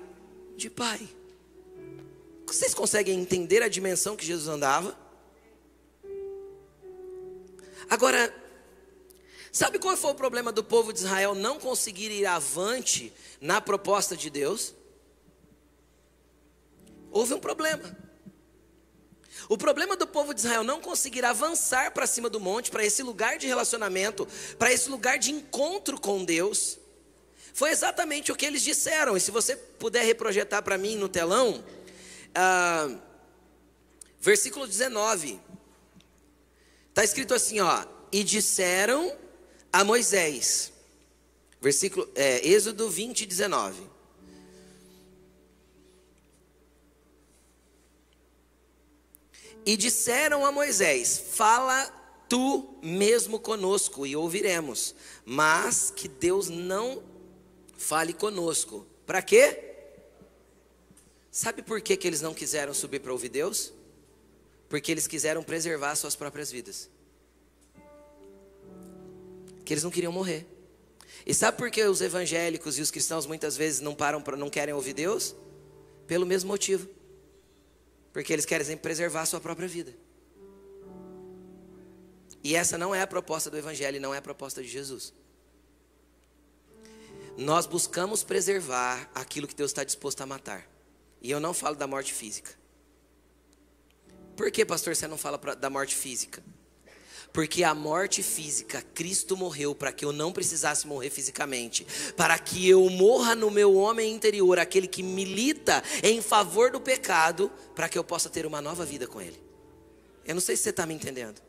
[0.57, 1.07] de Pai.
[2.47, 4.99] Vocês conseguem entender a dimensão que Jesus andava?
[7.91, 8.35] Agora,
[9.53, 14.17] sabe qual foi o problema do povo de Israel não conseguir ir avante na proposta
[14.17, 14.75] de Deus?
[17.11, 18.06] Houve um problema.
[19.49, 23.03] O problema do povo de Israel não conseguir avançar para cima do monte, para esse
[23.03, 24.27] lugar de relacionamento,
[24.59, 26.79] para esse lugar de encontro com Deus,
[27.55, 29.17] foi exatamente o que eles disseram.
[29.17, 31.65] E se você puder reprojetar para mim no telão,
[32.35, 32.95] ah,
[34.21, 35.41] versículo 19.
[36.91, 37.85] Está escrito assim, ó.
[38.13, 39.17] E disseram
[39.73, 40.73] a Moisés.
[41.61, 43.96] Versículo, é, Êxodo 20, 19.
[49.67, 51.93] E disseram a Moisés: Fala
[52.29, 57.03] tu mesmo conosco e ouviremos, mas que Deus não
[57.77, 58.87] fale conosco.
[59.05, 59.63] Para quê?
[61.31, 63.73] Sabe por que, que eles não quiseram subir para ouvir Deus?
[64.69, 66.89] Porque eles quiseram preservar suas próprias vidas.
[69.65, 70.47] Que eles não queriam morrer.
[71.27, 74.49] E sabe por que os evangélicos e os cristãos muitas vezes não param para não
[74.49, 75.35] querem ouvir Deus?
[76.07, 76.89] Pelo mesmo motivo.
[78.17, 79.95] Porque eles querem preservar a sua própria vida.
[82.43, 85.13] E essa não é a proposta do evangelho, não é a proposta de Jesus.
[87.37, 90.67] Nós buscamos preservar aquilo que Deus está disposto a matar.
[91.21, 92.55] E eu não falo da morte física.
[94.35, 96.43] Por que, pastor, você não fala pra, da morte física?
[97.37, 102.67] Porque a morte física, Cristo morreu para que eu não precisasse morrer fisicamente, para que
[102.67, 107.99] eu morra no meu homem interior, aquele que milita em favor do pecado, para que
[107.99, 109.39] eu possa ter uma nova vida com Ele.
[110.25, 111.43] Eu não sei se você está me entendendo.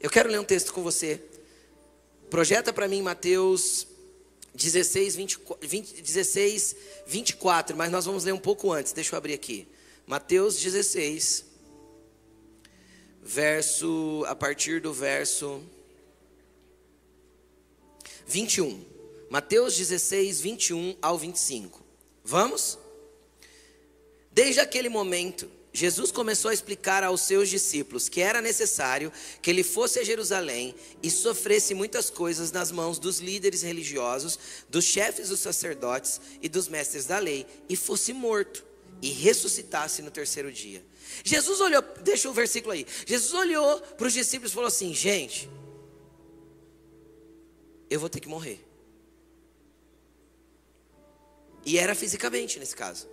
[0.00, 1.22] Eu quero ler um texto com você.
[2.28, 3.86] Projeta para mim Mateus
[4.52, 9.34] 16, 20, 20, 16, 24, mas nós vamos ler um pouco antes, deixa eu abrir
[9.34, 9.68] aqui.
[10.08, 11.53] Mateus 16,
[13.24, 15.62] verso, a partir do verso
[18.26, 18.84] 21.
[19.30, 21.82] Mateus 16, 21 ao 25.
[22.22, 22.78] Vamos?
[24.30, 29.64] Desde aquele momento, Jesus começou a explicar aos seus discípulos que era necessário que ele
[29.64, 35.40] fosse a Jerusalém e sofresse muitas coisas nas mãos dos líderes religiosos, dos chefes dos
[35.40, 38.64] sacerdotes e dos mestres da lei, e fosse morto
[39.02, 40.84] e ressuscitasse no terceiro dia.
[41.22, 42.86] Jesus olhou, deixa o versículo aí.
[43.06, 45.48] Jesus olhou para os discípulos e falou assim: gente,
[47.88, 48.64] eu vou ter que morrer.
[51.64, 53.08] E era fisicamente nesse caso.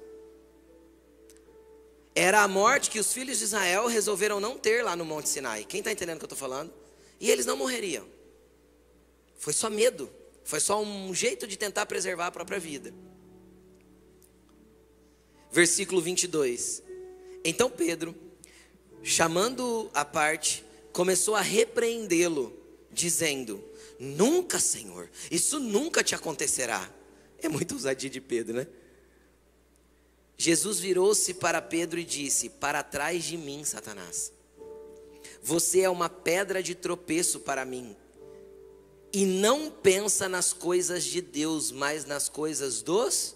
[2.14, 5.64] Era a morte que os filhos de Israel resolveram não ter lá no Monte Sinai.
[5.64, 6.74] Quem está entendendo o que eu estou falando?
[7.20, 8.06] E eles não morreriam.
[9.38, 10.12] Foi só medo.
[10.44, 12.94] Foi só um jeito de tentar preservar a própria vida.
[15.52, 16.84] Versículo 22.
[17.44, 18.16] Então Pedro,
[19.04, 22.54] chamando a parte, começou a repreendê-lo,
[22.92, 23.64] dizendo:
[24.00, 26.90] Nunca, Senhor, isso nunca te acontecerá.
[27.40, 28.68] É muito ousadia de Pedro, né?
[30.38, 34.32] Jesus virou-se para Pedro e disse: Para trás de mim, Satanás.
[35.42, 37.96] Você é uma pedra de tropeço para mim.
[39.14, 43.36] E não pensa nas coisas de Deus, mas nas coisas dos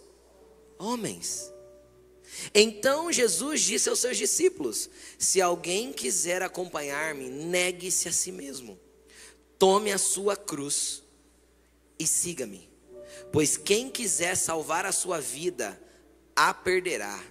[0.77, 1.51] homens.
[2.53, 8.79] Então Jesus disse aos seus discípulos: Se alguém quiser acompanhar-me, negue-se a si mesmo,
[9.57, 11.03] tome a sua cruz
[11.97, 12.69] e siga-me.
[13.31, 15.79] Pois quem quiser salvar a sua vida,
[16.35, 17.23] a perderá.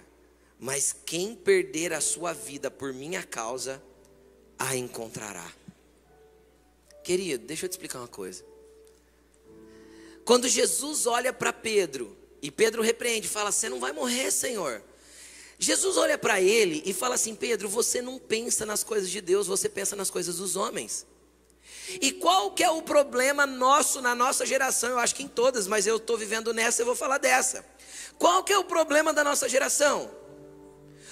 [0.59, 3.83] Mas quem perder a sua vida por minha causa,
[4.57, 5.51] a encontrará.
[7.03, 8.43] Querido, deixa eu te explicar uma coisa.
[10.23, 14.81] Quando Jesus olha para Pedro, e Pedro repreende, fala: Você não vai morrer, Senhor.
[15.57, 19.47] Jesus olha para ele e fala assim: Pedro, você não pensa nas coisas de Deus,
[19.47, 21.05] você pensa nas coisas dos homens.
[22.01, 24.89] E qual que é o problema nosso na nossa geração?
[24.89, 27.65] Eu acho que em todas, mas eu estou vivendo nessa, eu vou falar dessa.
[28.17, 30.09] Qual que é o problema da nossa geração?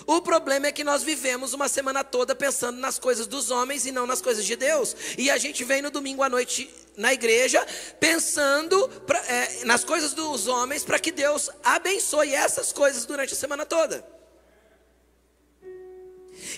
[0.06, 3.91] O problema é que nós vivemos uma semana toda pensando nas coisas dos homens e
[3.91, 4.95] não nas coisas de Deus.
[5.17, 7.65] E a gente vem no domingo à noite na igreja
[7.99, 13.38] pensando pra, é, nas coisas dos homens para que Deus abençoe essas coisas durante a
[13.38, 14.12] semana toda.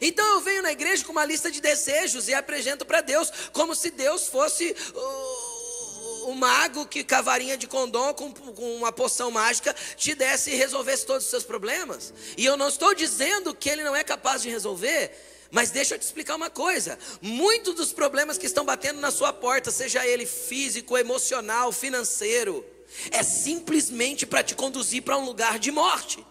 [0.02, 3.76] Então eu venho na igreja com uma lista de desejos e apresento para Deus como
[3.76, 9.76] se Deus fosse o, o mago que cavarinha de condom com, com uma poção mágica
[9.96, 12.14] te desse e resolvesse todos os seus problemas.
[12.38, 15.12] E eu não estou dizendo que ele não é capaz de resolver.
[15.52, 19.32] Mas deixa eu te explicar uma coisa: muitos dos problemas que estão batendo na sua
[19.32, 22.66] porta, seja ele físico, emocional, financeiro,
[23.12, 26.26] é simplesmente para te conduzir para um lugar de morte.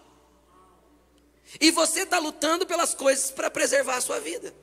[1.61, 4.55] E você está lutando pelas coisas para preservar a sua vida.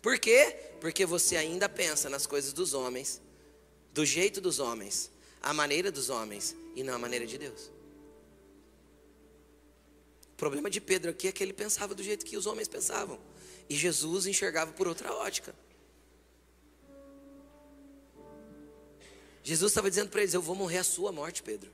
[0.00, 0.56] Por quê?
[0.80, 3.20] Porque você ainda pensa nas coisas dos homens,
[3.92, 7.70] do jeito dos homens, a maneira dos homens e não a maneira de Deus.
[10.32, 13.20] O problema de Pedro aqui é que ele pensava do jeito que os homens pensavam.
[13.68, 15.54] E Jesus enxergava por outra ótica.
[19.42, 21.70] Jesus estava dizendo para eles: Eu vou morrer a sua morte, Pedro.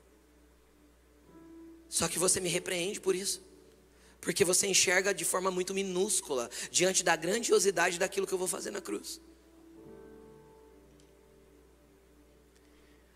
[1.89, 3.41] Só que você me repreende por isso.
[4.21, 8.69] Porque você enxerga de forma muito minúscula diante da grandiosidade daquilo que eu vou fazer
[8.69, 9.19] na cruz.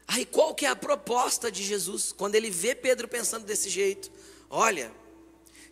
[0.07, 4.11] Aí qual que é a proposta de Jesus quando ele vê Pedro pensando desse jeito?
[4.49, 4.91] Olha,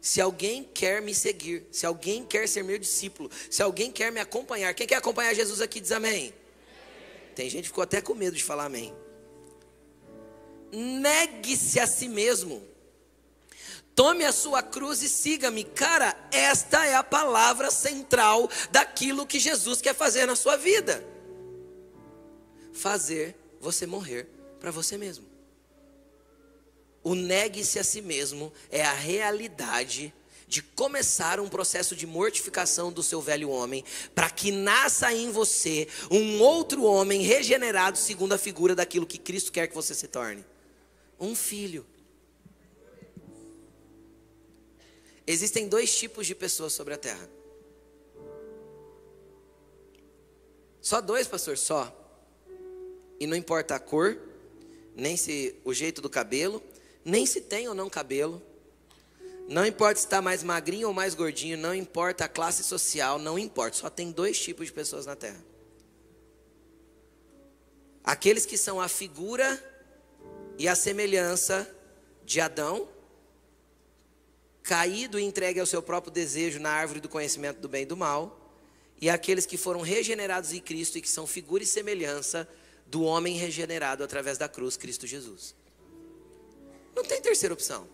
[0.01, 4.19] se alguém quer me seguir, se alguém quer ser meu discípulo, se alguém quer me
[4.19, 6.33] acompanhar, quem quer acompanhar Jesus aqui diz amém.
[7.35, 8.93] Tem gente que ficou até com medo de falar amém.
[10.71, 12.70] Negue-se a si mesmo.
[13.95, 15.63] Tome a sua cruz e siga-me.
[15.63, 21.05] Cara, esta é a palavra central daquilo que Jesus quer fazer na sua vida.
[22.73, 24.27] Fazer você morrer
[24.59, 25.25] para você mesmo.
[27.03, 30.13] O negue-se a si mesmo é a realidade
[30.47, 35.87] de começar um processo de mortificação do seu velho homem, para que nasça em você
[36.11, 40.45] um outro homem regenerado segundo a figura daquilo que Cristo quer que você se torne.
[41.17, 41.85] Um filho.
[45.31, 47.29] Existem dois tipos de pessoas sobre a terra.
[50.81, 51.57] Só dois, pastor?
[51.57, 51.89] Só.
[53.17, 54.17] E não importa a cor,
[54.93, 56.61] nem se o jeito do cabelo,
[57.05, 58.43] nem se tem ou não cabelo.
[59.47, 63.39] Não importa se está mais magrinho ou mais gordinho, não importa a classe social, não
[63.39, 63.77] importa.
[63.77, 65.41] Só tem dois tipos de pessoas na terra.
[68.03, 69.47] Aqueles que são a figura
[70.57, 71.73] e a semelhança
[72.25, 72.85] de Adão,
[74.63, 77.97] caído e entregue ao seu próprio desejo na árvore do conhecimento do bem e do
[77.97, 78.37] mal,
[78.99, 82.47] e aqueles que foram regenerados em Cristo e que são figura e semelhança
[82.85, 85.55] do homem regenerado através da cruz, Cristo Jesus.
[86.95, 87.87] Não tem terceira opção.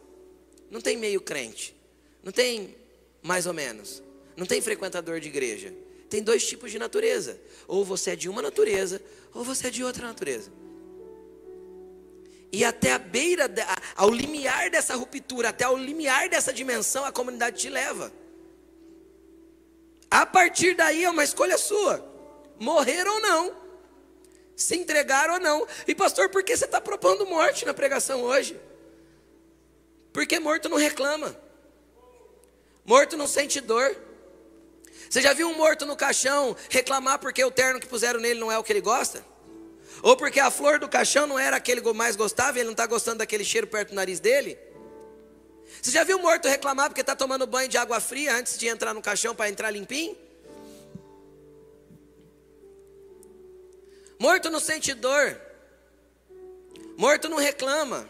[0.70, 1.76] Não tem meio crente.
[2.24, 2.76] Não tem
[3.22, 4.04] mais ou menos.
[4.36, 5.74] Não tem frequentador de igreja.
[6.10, 7.40] Tem dois tipos de natureza.
[7.68, 9.02] Ou você é de uma natureza,
[9.34, 10.52] ou você é de outra natureza.
[12.52, 13.50] E até a beira,
[13.96, 18.12] ao limiar dessa ruptura, até ao limiar dessa dimensão, a comunidade te leva.
[20.10, 22.04] A partir daí é uma escolha sua:
[22.58, 23.56] morrer ou não,
[24.56, 25.68] se entregar ou não.
[25.86, 28.60] E pastor, por que você está propondo morte na pregação hoje?
[30.14, 31.38] Porque morto não reclama,
[32.86, 33.96] morto não sente dor.
[35.10, 38.52] Você já viu um morto no caixão reclamar porque o terno que puseram nele não
[38.52, 39.24] é o que ele gosta?
[40.02, 42.74] Ou porque a flor do caixão não era aquele que mais gostava e ele não
[42.74, 44.58] está gostando daquele cheiro perto do nariz dele?
[45.82, 48.94] Você já viu morto reclamar porque está tomando banho de água fria antes de entrar
[48.94, 50.18] no caixão para entrar limpinho?
[54.20, 55.40] Morto não sente dor.
[56.98, 58.10] Morto não reclama.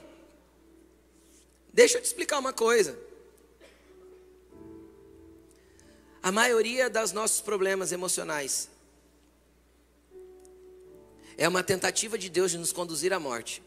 [1.73, 2.97] Deixa eu te explicar uma coisa.
[6.23, 8.69] A maioria dos nossos problemas emocionais
[11.37, 13.61] é uma tentativa de Deus de nos conduzir à morte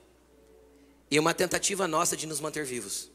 [1.11, 3.11] e uma tentativa nossa de nos manter vivos.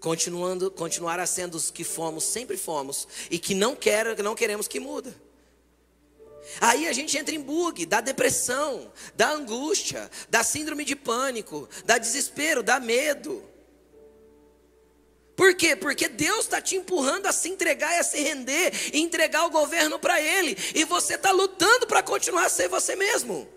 [0.00, 4.68] Continuando, continuar a sendo os que fomos, sempre fomos, e que não, quer, não queremos
[4.68, 5.14] que muda.
[6.60, 11.98] Aí a gente entra em bug, da depressão, da angústia, da síndrome de pânico, da
[11.98, 13.42] desespero, da medo.
[15.34, 15.74] Por quê?
[15.74, 19.50] Porque Deus está te empurrando a se entregar e a se render, e entregar o
[19.50, 23.55] governo para Ele, e você está lutando para continuar a ser você mesmo.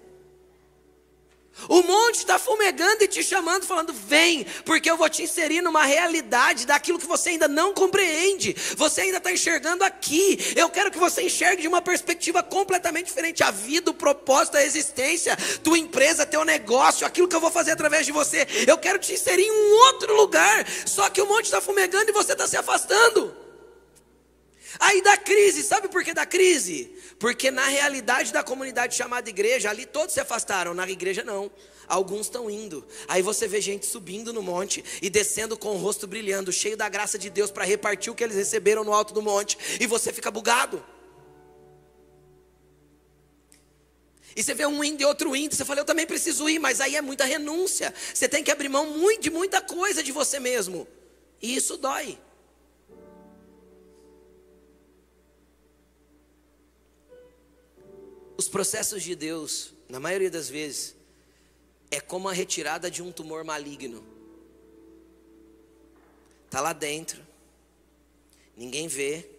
[1.67, 5.83] O monte está fumegando e te chamando, falando: vem, porque eu vou te inserir numa
[5.83, 8.55] realidade daquilo que você ainda não compreende.
[8.77, 10.53] Você ainda está enxergando aqui.
[10.55, 14.63] Eu quero que você enxergue de uma perspectiva completamente diferente: a vida, o propósito, a
[14.63, 18.47] existência, tua empresa, teu negócio, aquilo que eu vou fazer através de você.
[18.67, 20.65] Eu quero te inserir em um outro lugar.
[20.85, 23.38] Só que o monte está fumegando e você está se afastando.
[24.77, 26.95] Aí dá crise, sabe por que dá crise?
[27.17, 31.49] Porque na realidade da comunidade chamada igreja, ali todos se afastaram, na igreja não.
[31.87, 32.85] Alguns estão indo.
[33.07, 36.87] Aí você vê gente subindo no monte e descendo com o rosto brilhando, cheio da
[36.87, 40.13] graça de Deus para repartir o que eles receberam no alto do monte, e você
[40.13, 40.83] fica bugado.
[44.35, 46.79] E você vê um indo e outro indo, você fala, eu também preciso ir, mas
[46.79, 47.93] aí é muita renúncia.
[48.13, 48.87] Você tem que abrir mão
[49.19, 50.87] de muita coisa de você mesmo.
[51.41, 52.17] E isso dói.
[58.39, 60.95] Os processos de Deus, na maioria das vezes,
[61.91, 64.01] é como a retirada de um tumor maligno.
[66.45, 67.21] Está lá dentro,
[68.55, 69.29] ninguém vê.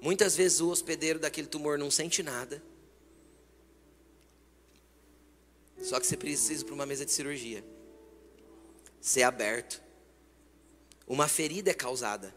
[0.00, 2.62] Muitas vezes o hospedeiro daquele tumor não sente nada.
[5.82, 7.64] Só que você precisa para uma mesa de cirurgia.
[9.00, 9.82] Ser aberto.
[11.08, 12.32] Uma ferida é causada.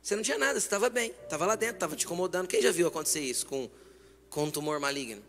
[0.00, 2.48] Você não tinha nada, você estava bem, estava lá dentro, estava te incomodando.
[2.48, 3.68] Quem já viu acontecer isso com
[4.34, 5.22] com um tumor maligno.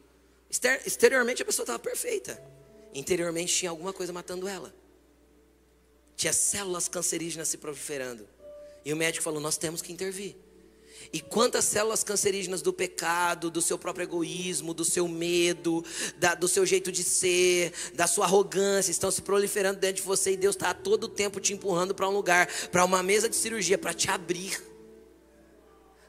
[0.83, 2.41] Exteriormente a pessoa estava perfeita.
[2.91, 4.73] Interiormente tinha alguma coisa matando ela.
[6.15, 8.27] Tinha células cancerígenas se proliferando.
[8.83, 10.35] E o médico falou: Nós temos que intervir.
[11.13, 15.85] E quantas células cancerígenas do pecado, do seu próprio egoísmo, do seu medo,
[16.17, 20.31] da, do seu jeito de ser, da sua arrogância, estão se proliferando dentro de você
[20.31, 23.35] e Deus está a todo tempo te empurrando para um lugar, para uma mesa de
[23.35, 24.59] cirurgia, para te abrir.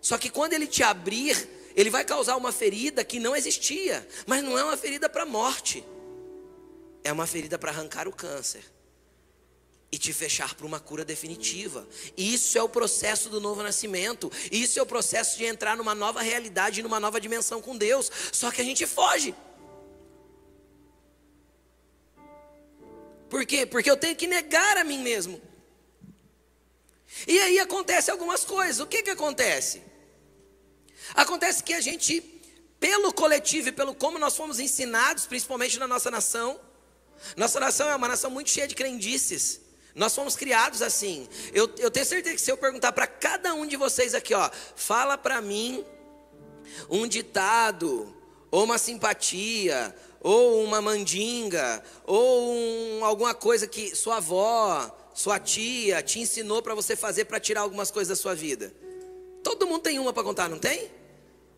[0.00, 4.42] Só que quando Ele te abrir, ele vai causar uma ferida que não existia, mas
[4.42, 5.84] não é uma ferida para morte,
[7.04, 8.64] é uma ferida para arrancar o câncer
[9.92, 11.86] e te fechar para uma cura definitiva.
[12.16, 14.32] Isso é o processo do novo nascimento.
[14.50, 18.10] Isso é o processo de entrar numa nova realidade, numa nova dimensão com Deus.
[18.32, 19.34] Só que a gente foge.
[23.30, 23.64] Por quê?
[23.64, 25.40] Porque eu tenho que negar a mim mesmo.
[27.26, 28.80] E aí acontece algumas coisas.
[28.80, 29.82] O que que acontece?
[31.14, 32.20] Acontece que a gente,
[32.78, 36.58] pelo coletivo e pelo como nós fomos ensinados, principalmente na nossa nação,
[37.36, 39.60] nossa nação é uma nação muito cheia de crendices.
[39.94, 41.26] Nós fomos criados assim.
[41.54, 44.50] Eu, eu tenho certeza que se eu perguntar para cada um de vocês aqui, ó,
[44.74, 45.84] fala para mim
[46.90, 48.14] um ditado,
[48.50, 56.02] ou uma simpatia, ou uma mandinga, ou um, alguma coisa que sua avó, sua tia
[56.02, 58.74] te ensinou para você fazer para tirar algumas coisas da sua vida.
[59.46, 60.90] Todo mundo tem uma para contar, não tem?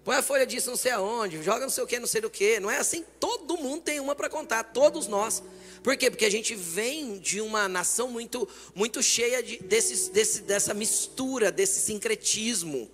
[0.04, 2.28] Põe a folha disso não sei aonde, joga não sei o que, não sei do
[2.28, 2.60] que.
[2.60, 5.42] Não é assim, todo mundo tem uma para contar, todos nós.
[5.82, 6.10] Por quê?
[6.10, 11.50] Porque a gente vem de uma nação muito, muito cheia de, desses, desse, dessa mistura,
[11.50, 12.90] desse sincretismo,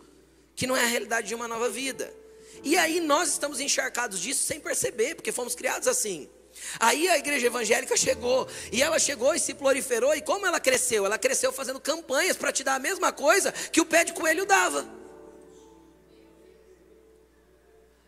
[0.55, 2.15] que não é a realidade de uma nova vida.
[2.63, 6.29] E aí nós estamos encharcados disso sem perceber, porque fomos criados assim.
[6.81, 11.07] Aí a igreja evangélica chegou, e ela chegou e se proliferou, e como ela cresceu?
[11.07, 14.45] Ela cresceu fazendo campanhas para te dar a mesma coisa que o pé de coelho
[14.47, 14.87] dava.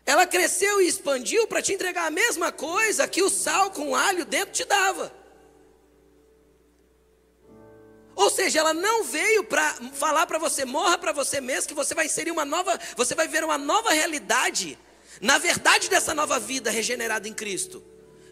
[0.05, 4.23] Ela cresceu e expandiu para te entregar a mesma coisa que o sal com alho
[4.23, 5.11] dentro te dava.
[8.15, 11.93] Ou seja, ela não veio para falar para você, morra para você mesmo, que você
[11.93, 14.79] vai inserir uma nova, você vai ver uma nova realidade,
[15.21, 17.83] na verdade dessa nova vida regenerada em Cristo.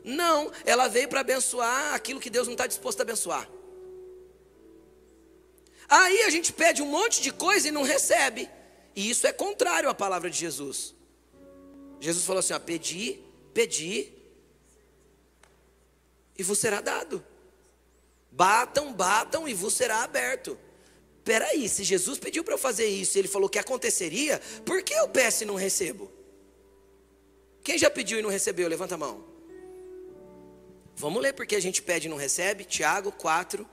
[0.06, 3.50] Não, ela veio para abençoar aquilo que Deus não está disposto a abençoar.
[5.90, 8.48] Aí a gente pede um monte de coisa e não recebe.
[8.96, 10.94] E isso é contrário à palavra de Jesus.
[12.00, 13.20] Jesus falou assim: ó, pedi,
[13.52, 14.14] pedi,
[16.38, 17.26] e vos será dado.
[18.32, 20.56] Batam, batam e vos será aberto.
[21.24, 25.10] Peraí, se Jesus pediu para eu fazer isso ele falou que aconteceria, por que eu
[25.10, 26.12] peço e não recebo?
[27.64, 28.70] Quem já pediu e não recebeu?
[28.70, 29.35] Levanta a mão.
[30.98, 32.64] Vamos ler porque a gente pede e não recebe.
[32.64, 33.68] Tiago 4,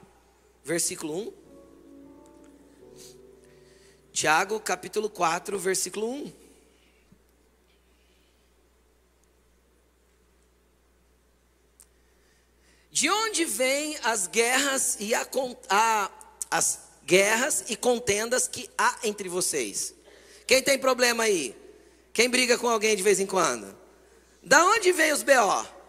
[0.65, 1.33] versículo 1.
[4.13, 6.33] Tiago capítulo 4, versículo 1.
[12.91, 15.27] De onde vêm as guerras e a,
[15.71, 16.11] a,
[16.51, 19.95] as guerras e contendas que há entre vocês?
[20.47, 21.57] Quem tem problema aí?
[22.13, 23.75] Quem briga com alguém de vez em quando?
[24.43, 25.82] Da onde vem os BO?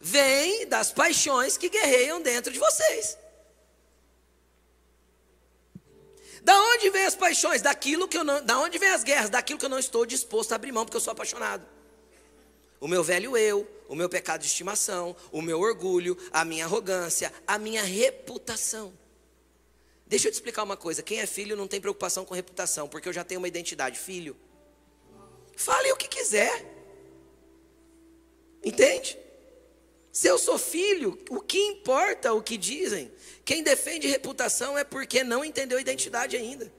[0.00, 3.18] Vem das paixões que guerreiam dentro de vocês.
[6.42, 7.62] Da onde vem as paixões?
[7.62, 9.28] Daquilo que eu não, da onde vem as guerras?
[9.28, 11.66] Daquilo que eu não estou disposto a abrir mão porque eu sou apaixonado.
[12.80, 17.32] O meu velho eu, o meu pecado de estimação, o meu orgulho, a minha arrogância,
[17.46, 18.92] a minha reputação.
[20.06, 23.08] Deixa eu te explicar uma coisa: quem é filho não tem preocupação com reputação, porque
[23.08, 24.36] eu já tenho uma identidade, filho.
[25.56, 26.64] Fale o que quiser.
[28.64, 29.18] Entende?
[30.18, 33.08] Se eu sou filho, o que importa o que dizem?
[33.44, 36.72] Quem defende reputação é porque não entendeu a identidade ainda.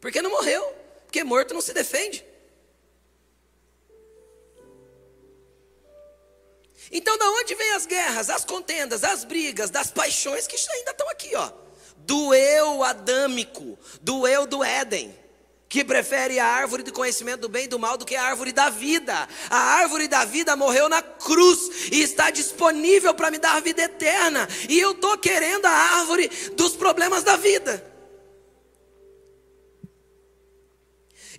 [0.00, 0.64] Porque não morreu.
[1.04, 2.26] Porque morto não se defende.
[6.90, 11.08] Então, da onde vem as guerras, as contendas, as brigas, das paixões que ainda estão
[11.10, 11.52] aqui, ó?
[11.98, 15.16] Do eu adâmico, do eu do Éden,
[15.74, 18.52] que prefere a árvore do conhecimento do bem e do mal do que a árvore
[18.52, 19.28] da vida.
[19.50, 24.48] A árvore da vida morreu na cruz e está disponível para me dar vida eterna,
[24.68, 27.84] e eu estou querendo a árvore dos problemas da vida.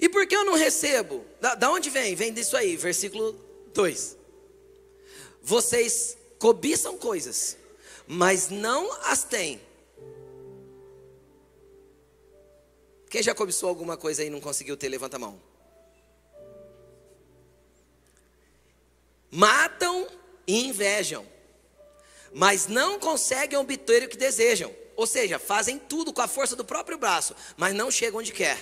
[0.01, 1.25] E por que eu não recebo?
[1.39, 2.13] Da, da onde vem?
[2.13, 3.31] Vem disso aí, versículo
[3.73, 4.17] 2
[5.41, 7.55] vocês cobiçam coisas,
[8.05, 9.61] mas não as têm.
[13.16, 15.41] Quem já cobiçou alguma coisa e não conseguiu ter, levanta a mão.
[19.32, 20.05] Matam
[20.45, 21.26] e invejam,
[22.34, 24.70] mas não conseguem obter o que desejam.
[24.97, 28.57] Ou seja, fazem tudo com a força do próprio braço, mas não chegam onde quer.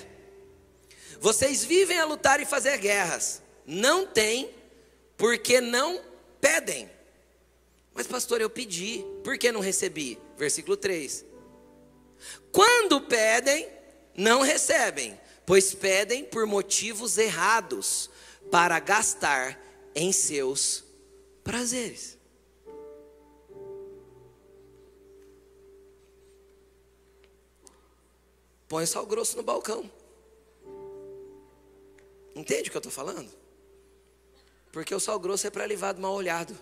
[1.20, 4.54] Vocês vivem a lutar e fazer guerras, não têm,
[5.18, 6.00] porque não
[6.40, 6.88] pedem.
[7.92, 10.20] Mas, pastor, eu pedi, por que não recebi?
[10.38, 11.26] Versículo 3.
[12.52, 13.82] Quando pedem,
[14.16, 18.10] não recebem, pois pedem por motivos errados,
[18.52, 19.60] para gastar
[19.96, 20.84] em seus
[21.44, 22.18] prazeres.
[28.68, 29.90] Põe sal grosso no balcão.
[32.36, 33.30] Entende o que eu estou falando?
[34.72, 36.58] Porque o sal grosso é para livrar do mal olhado.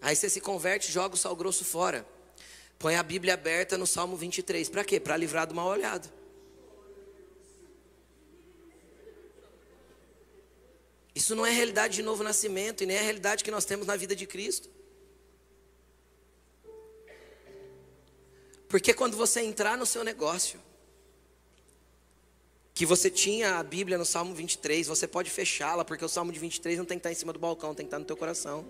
[0.00, 2.06] Aí você se converte, joga o sal grosso fora.
[2.80, 4.70] Põe a Bíblia aberta no Salmo 23.
[4.70, 4.98] Para quê?
[4.98, 6.10] Para livrar do mal olhado.
[11.14, 13.86] Isso não é realidade de novo nascimento e nem é a realidade que nós temos
[13.86, 14.70] na vida de Cristo.
[18.66, 20.58] Porque quando você entrar no seu negócio,
[22.72, 26.38] que você tinha a Bíblia no Salmo 23, você pode fechá-la, porque o Salmo de
[26.38, 28.64] 23 não tem que estar em cima do balcão, tem que estar no teu coração.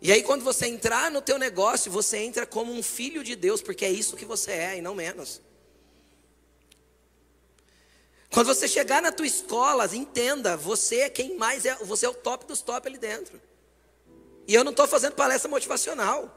[0.00, 3.60] E aí quando você entrar no teu negócio, você entra como um filho de Deus,
[3.60, 5.40] porque é isso que você é e não menos.
[8.30, 12.14] Quando você chegar na tua escola, entenda, você é quem mais é, você é o
[12.14, 13.40] top dos top ali dentro.
[14.46, 16.34] E eu não estou fazendo palestra motivacional.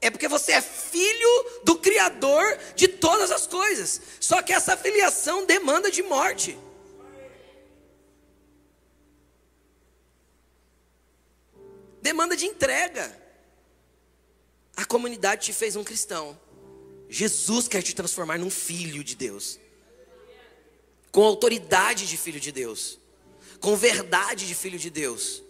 [0.00, 4.00] É porque você é filho do Criador de todas as coisas.
[4.18, 6.58] Só que essa filiação demanda de morte.
[12.02, 13.18] Demanda de entrega.
[14.76, 16.38] A comunidade te fez um cristão.
[17.08, 19.58] Jesus quer te transformar num filho de Deus.
[21.10, 22.98] Com autoridade de filho de Deus.
[23.60, 25.42] Com verdade de filho de Deus.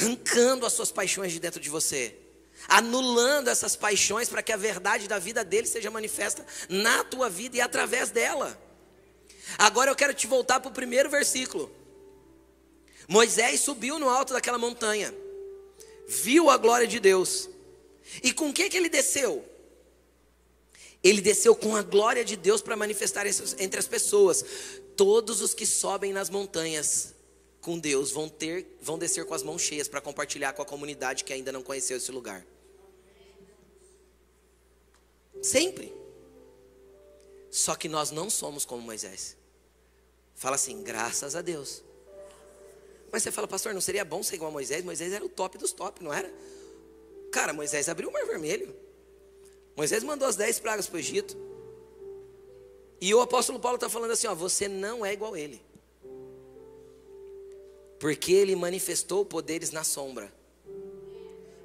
[0.00, 2.16] arrancando as suas paixões de dentro de você,
[2.68, 7.56] anulando essas paixões para que a verdade da vida dele seja manifesta na tua vida
[7.56, 8.58] e através dela.
[9.58, 11.70] Agora eu quero te voltar para o primeiro versículo.
[13.10, 15.12] Moisés subiu no alto daquela montanha,
[16.06, 17.50] viu a glória de Deus,
[18.22, 19.44] e com que que ele desceu?
[21.02, 23.26] Ele desceu com a glória de Deus para manifestar
[23.58, 24.44] entre as pessoas.
[24.96, 27.12] Todos os que sobem nas montanhas
[27.60, 31.24] com Deus vão ter, vão descer com as mãos cheias para compartilhar com a comunidade
[31.24, 32.46] que ainda não conheceu esse lugar.
[35.42, 35.92] Sempre.
[37.50, 39.36] Só que nós não somos como Moisés.
[40.36, 41.82] Fala assim, graças a Deus.
[43.12, 44.84] Mas você fala, pastor, não seria bom ser igual a Moisés?
[44.84, 46.32] Moisés era o top dos top, não era?
[47.32, 48.74] Cara, Moisés abriu o mar vermelho.
[49.76, 51.36] Moisés mandou as dez pragas para o Egito.
[53.00, 55.60] E o apóstolo Paulo está falando assim: ó, você não é igual a ele.
[57.98, 60.32] Porque ele manifestou poderes na sombra.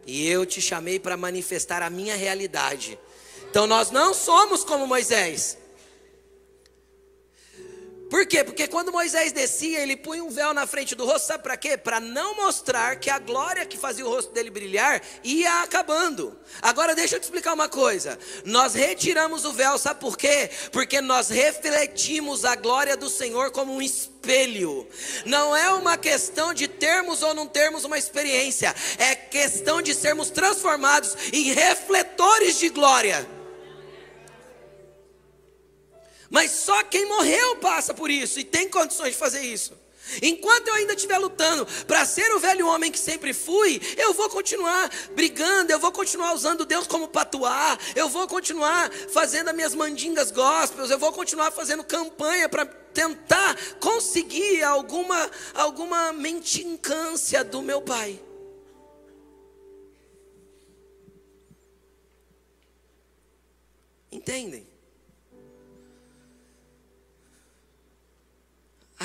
[0.06, 3.00] E eu te chamei para manifestar a minha realidade.
[3.50, 5.58] Então nós não somos como Moisés.
[8.16, 8.46] Por quê?
[8.46, 11.76] Porque quando Moisés descia, ele punha um véu na frente do rosto, sabe para quê?
[11.76, 16.34] Para não mostrar que a glória que fazia o rosto dele brilhar ia acabando.
[16.62, 18.18] Agora deixa eu te explicar uma coisa.
[18.46, 20.50] Nós retiramos o véu, sabe por quê?
[20.72, 24.88] Porque nós refletimos a glória do Senhor como um espelho.
[25.26, 30.30] Não é uma questão de termos ou não termos uma experiência, é questão de sermos
[30.30, 33.35] transformados em refletores de glória.
[36.30, 39.86] Mas só quem morreu passa por isso e tem condições de fazer isso.
[40.22, 44.30] Enquanto eu ainda estiver lutando para ser o velho homem que sempre fui, eu vou
[44.30, 49.74] continuar brigando, eu vou continuar usando Deus como patuá, eu vou continuar fazendo as minhas
[49.74, 57.82] mandingas gospels, eu vou continuar fazendo campanha para tentar conseguir alguma alguma mentincância do meu
[57.82, 58.20] pai.
[64.12, 64.75] Entendem?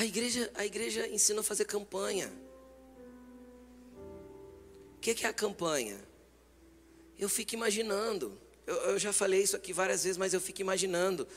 [0.01, 2.33] A igreja, a igreja ensina a fazer campanha.
[4.97, 5.95] O que, que é a campanha?
[7.19, 8.35] Eu fico imaginando.
[8.65, 11.27] Eu, eu, já falei isso aqui várias vezes, mas eu fico imaginando.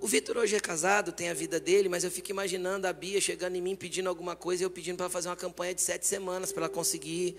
[0.00, 3.20] O Vitor hoje é casado, tem a vida dele, mas eu fico imaginando a Bia
[3.20, 6.06] chegando em mim pedindo alguma coisa e eu pedindo para fazer uma campanha de sete
[6.06, 7.36] semanas para ela conseguir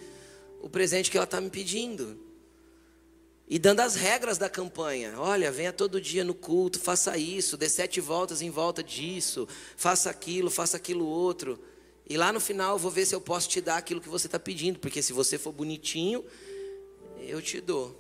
[0.62, 2.29] o presente que ela está me pedindo
[3.50, 5.16] e dando as regras da campanha.
[5.18, 10.10] Olha, venha todo dia no culto, faça isso, dê sete voltas em volta disso, faça
[10.10, 11.60] aquilo, faça aquilo outro.
[12.08, 14.28] E lá no final eu vou ver se eu posso te dar aquilo que você
[14.28, 16.24] está pedindo, porque se você for bonitinho,
[17.22, 18.00] eu te dou.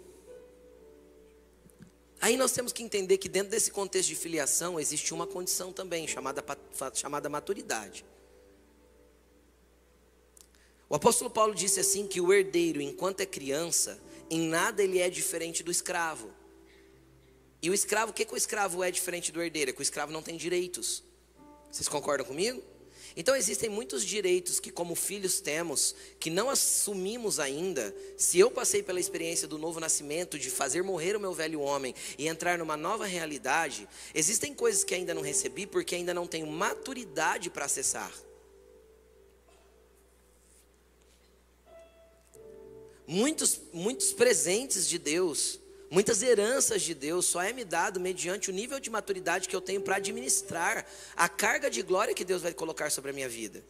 [2.21, 6.07] Aí nós temos que entender que dentro desse contexto de filiação existe uma condição também,
[6.07, 6.43] chamada,
[6.93, 8.05] chamada maturidade.
[10.87, 13.99] O apóstolo Paulo disse assim que o herdeiro, enquanto é criança,
[14.29, 16.31] em nada ele é diferente do escravo.
[17.61, 19.71] E o escravo, o que, que o escravo é diferente do herdeiro?
[19.71, 21.03] É que o escravo não tem direitos.
[21.69, 22.63] Vocês concordam comigo?
[23.15, 27.93] Então existem muitos direitos que, como filhos, temos, que não assumimos ainda.
[28.17, 31.93] Se eu passei pela experiência do novo nascimento, de fazer morrer o meu velho homem
[32.17, 36.47] e entrar numa nova realidade, existem coisas que ainda não recebi porque ainda não tenho
[36.47, 38.13] maturidade para acessar.
[43.11, 48.53] Muitos, muitos presentes de Deus, muitas heranças de Deus só é me dado mediante o
[48.53, 50.85] nível de maturidade que eu tenho para administrar
[51.15, 53.63] a carga de glória que Deus vai colocar sobre a minha vida.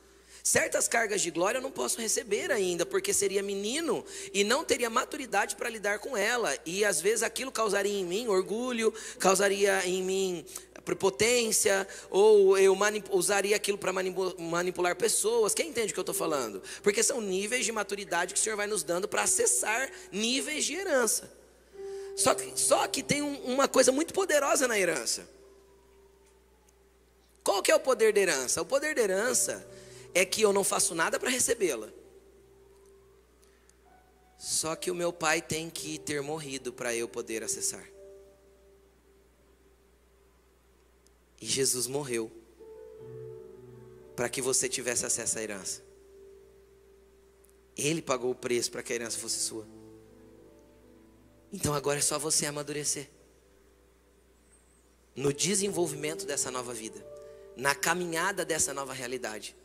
[0.44, 4.90] Certas cargas de glória eu não posso receber ainda, porque seria menino e não teria
[4.90, 6.58] maturidade para lidar com ela.
[6.66, 10.46] E às vezes aquilo causaria em mim orgulho, causaria em mim
[10.90, 12.76] prepotência, ou eu
[13.12, 15.54] usaria aquilo para manipular pessoas.
[15.54, 16.62] Quem entende o que eu estou falando?
[16.82, 20.74] Porque são níveis de maturidade que o Senhor vai nos dando para acessar níveis de
[20.74, 21.32] herança.
[22.16, 25.30] Só que, só que tem um, uma coisa muito poderosa na herança.
[27.44, 28.62] Qual que é o poder da herança?
[28.62, 29.66] O poder da herança
[30.14, 31.88] é que eu não faço nada para recebê-la.
[34.38, 37.86] Só que o meu pai tem que ter morrido para eu poder acessar.
[41.42, 42.32] E Jesus morreu
[44.16, 45.82] para que você tivesse acesso à herança.
[47.78, 49.66] Ele pagou o preço para que a herança fosse sua.
[51.52, 53.10] Então agora é só você amadurecer.
[55.16, 57.04] No desenvolvimento dessa nova vida,
[57.56, 59.56] na caminhada dessa nova realidade.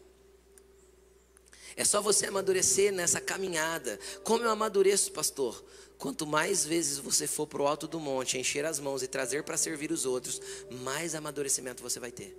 [1.76, 3.98] É só você amadurecer nessa caminhada.
[4.22, 5.64] Como eu amadureço, pastor?
[6.04, 9.42] Quanto mais vezes você for para o alto do monte, encher as mãos e trazer
[9.42, 10.38] para servir os outros,
[10.82, 12.36] mais amadurecimento você vai ter.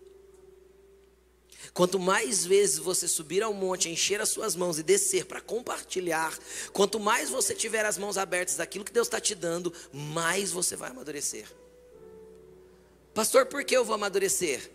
[1.73, 6.37] Quanto mais vezes você subir ao monte, encher as suas mãos e descer para compartilhar,
[6.73, 10.75] quanto mais você tiver as mãos abertas daquilo que Deus está te dando, mais você
[10.75, 11.51] vai amadurecer.
[13.15, 14.69] Pastor, por que eu vou amadurecer?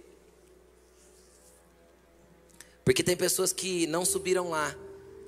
[2.84, 4.76] Porque tem pessoas que não subiram lá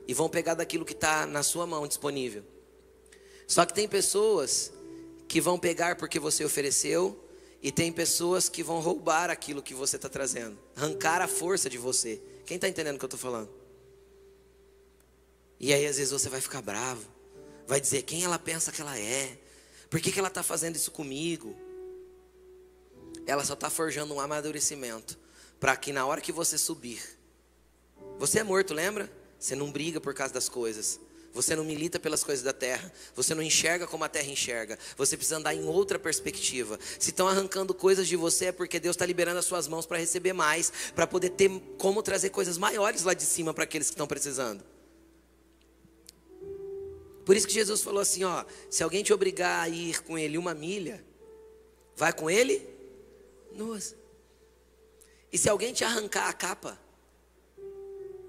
[0.09, 2.43] e vão pegar daquilo que está na sua mão disponível.
[3.47, 4.73] Só que tem pessoas
[5.29, 7.23] que vão pegar porque você ofereceu,
[7.63, 11.79] e tem pessoas que vão roubar aquilo que você está trazendo, arrancar a força de
[11.79, 12.21] você.
[12.45, 13.49] Quem está entendendo o que eu estou falando?
[15.61, 17.07] E aí às vezes você vai ficar bravo,
[17.69, 19.39] vai dizer quem ela pensa que ela é,
[19.89, 21.55] por que, que ela está fazendo isso comigo?
[23.27, 25.17] Ela só está forjando um amadurecimento
[25.61, 27.01] para que na hora que você subir,
[28.19, 29.09] você é morto, lembra?
[29.39, 30.99] Você não briga por causa das coisas.
[31.33, 32.93] Você não milita pelas coisas da terra.
[33.15, 34.79] Você não enxerga como a terra enxerga.
[34.97, 36.79] Você precisa andar em outra perspectiva.
[36.99, 39.99] Se estão arrancando coisas de você, é porque Deus está liberando as suas mãos para
[39.99, 43.95] receber mais, para poder ter como trazer coisas maiores lá de cima para aqueles que
[43.95, 44.63] estão precisando.
[47.25, 50.37] Por isso que Jesus falou assim: ó, se alguém te obrigar a ir com ele
[50.37, 51.03] uma milha,
[51.97, 52.69] vai com ele
[53.55, 53.95] duas.
[55.33, 56.79] E se alguém te arrancar a capa,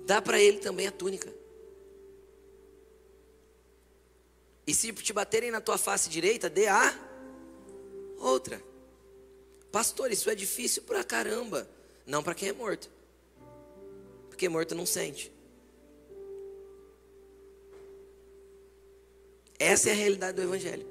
[0.05, 1.42] dá para ele também a túnica.
[4.65, 6.97] E se te baterem na tua face direita, dê a
[8.17, 8.61] outra.
[9.71, 11.67] Pastor, isso é difícil pra caramba.
[12.05, 12.89] Não para quem é morto.
[14.29, 15.31] Porque morto não sente.
[19.59, 20.87] Essa é a realidade do Evangelho.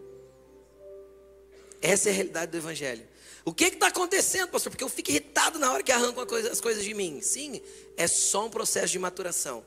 [1.80, 3.06] Essa é a realidade do Evangelho.
[3.44, 4.70] O que está acontecendo, pastor?
[4.70, 7.20] Porque eu fico irritado na hora que arrancam as coisas de mim.
[7.20, 7.60] Sim,
[7.96, 9.64] é só um processo de maturação.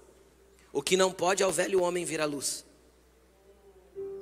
[0.72, 2.66] O que não pode é o velho homem vir à luz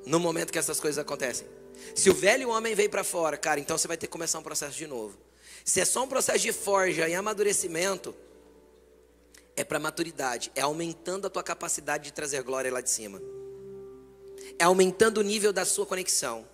[0.06, 1.48] no momento que essas coisas acontecem.
[1.96, 4.44] Se o velho homem veio para fora, cara, então você vai ter que começar um
[4.44, 5.18] processo de novo.
[5.66, 8.16] Se é só um processo de forja e amadurecimento,
[9.56, 13.22] é para maturidade, é aumentando a tua capacidade de trazer glória lá de cima.
[14.58, 16.48] É aumentando o nível da sua conexão.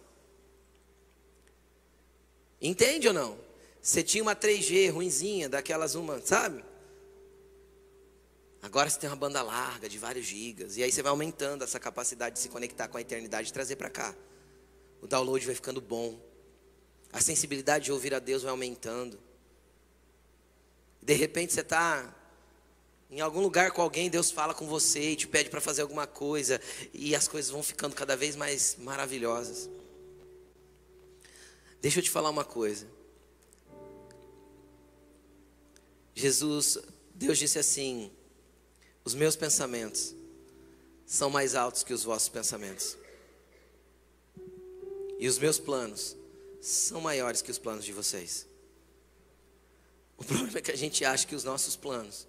[2.61, 3.37] Entende ou não?
[3.81, 6.63] Você tinha uma 3G ruinzinha, daquelas uma, sabe?
[8.61, 10.75] Agora você tem uma banda larga de vários gigas.
[10.75, 13.77] E aí você vai aumentando essa capacidade de se conectar com a eternidade e trazer
[13.77, 14.13] para cá.
[15.01, 16.19] O download vai ficando bom.
[17.11, 19.19] A sensibilidade de ouvir a Deus vai aumentando.
[21.01, 22.15] De repente você está
[23.09, 26.05] em algum lugar com alguém, Deus fala com você e te pede para fazer alguma
[26.05, 26.61] coisa.
[26.93, 29.69] E as coisas vão ficando cada vez mais maravilhosas.
[31.81, 32.85] Deixa eu te falar uma coisa.
[36.13, 36.77] Jesus,
[37.15, 38.11] Deus disse assim:
[39.09, 40.13] os meus pensamentos
[41.03, 42.95] são mais altos que os vossos pensamentos.
[45.17, 46.15] E os meus planos
[46.61, 48.45] são maiores que os planos de vocês.
[50.15, 52.27] O problema é que a gente acha que os nossos planos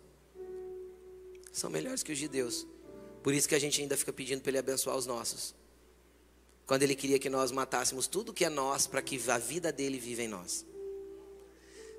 [1.52, 2.66] são melhores que os de Deus.
[3.22, 5.54] Por isso que a gente ainda fica pedindo para Ele abençoar os nossos.
[6.66, 9.98] Quando Ele queria que nós matássemos tudo que é nós, para que a vida dele
[9.98, 10.64] viva em nós.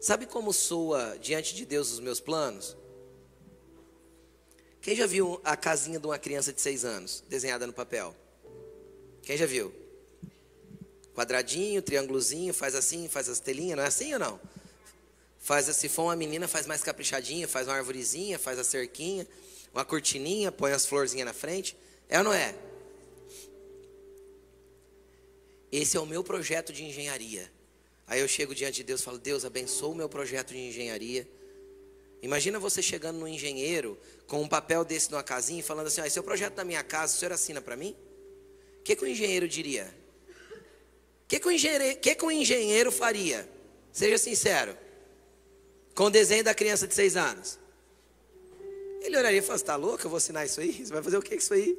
[0.01, 2.75] Sabe como soa diante de Deus os meus planos?
[4.81, 8.15] Quem já viu a casinha de uma criança de seis anos desenhada no papel?
[9.21, 9.71] Quem já viu?
[11.13, 14.39] Quadradinho, triângulozinho, faz assim, faz as telinhas, não é assim ou não?
[15.39, 19.27] Faz, se for uma menina, faz mais caprichadinha, faz uma arvorezinha, faz a cerquinha,
[19.71, 21.77] uma cortininha, põe as florzinhas na frente.
[22.09, 22.55] É ou não é?
[25.71, 27.51] Esse é o meu projeto de engenharia.
[28.07, 31.27] Aí eu chego diante de Deus e falo: Deus, abençoa o meu projeto de engenharia
[32.21, 33.97] Imagina você chegando no engenheiro
[34.27, 36.63] com um papel desse numa casinha e falando assim: ah, esse é o projeto da
[36.63, 37.95] minha casa, o senhor assina para mim?
[38.79, 39.93] O que, que o engenheiro diria?
[41.23, 43.49] O que, que, o engenheiro, que, que o engenheiro faria?
[43.91, 44.77] Seja sincero.
[45.95, 47.57] Com o desenho da criança de seis anos.
[49.01, 50.05] Ele olharia e falaria: está louco?
[50.05, 50.85] Eu vou assinar isso aí?
[50.85, 51.77] Você vai fazer o que com isso aí?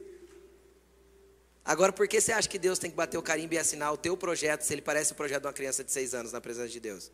[1.64, 3.96] Agora, por que você acha que Deus tem que bater o carimbo e assinar o
[3.96, 6.68] teu projeto se ele parece o projeto de uma criança de seis anos na presença
[6.68, 7.12] de Deus?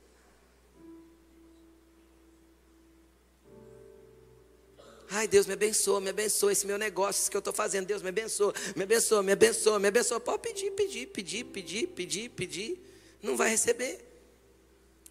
[5.11, 7.87] Ai, Deus me abençoa, me abençoa esse meu negócio, isso que eu estou fazendo.
[7.87, 10.21] Deus me abençoa, me abençoa, me abençoa, me abençoa.
[10.21, 12.85] Pode pedir, pedir, pedir, pedir, pedir, pedir.
[13.23, 14.08] Não vai receber.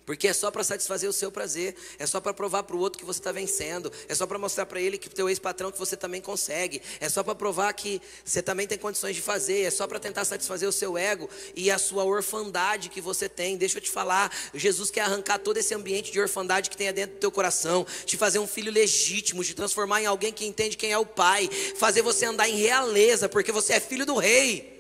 [0.08, 2.98] Porque é só para satisfazer o seu prazer, é só para provar para o outro
[2.98, 5.78] que você está vencendo, é só para mostrar para ele que o teu ex-patrão que
[5.78, 9.70] você também consegue, é só para provar que você também tem condições de fazer, é
[9.70, 13.58] só para tentar satisfazer o seu ego e a sua orfandade que você tem.
[13.58, 17.18] Deixa eu te falar, Jesus quer arrancar todo esse ambiente de orfandade que tem dentro
[17.18, 20.94] do teu coração, te fazer um filho legítimo, te transformar em alguém que entende quem
[20.94, 24.77] é o pai, fazer você andar em realeza, porque você é filho do rei.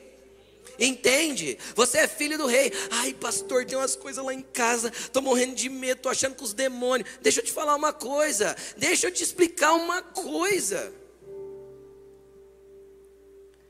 [0.79, 1.57] Entende?
[1.75, 2.71] Você é filho do rei.
[2.91, 4.89] Ai, pastor, tem umas coisas lá em casa.
[4.89, 7.09] Estou morrendo de medo, estou achando com os demônios.
[7.21, 8.55] Deixa eu te falar uma coisa.
[8.77, 10.93] Deixa eu te explicar uma coisa.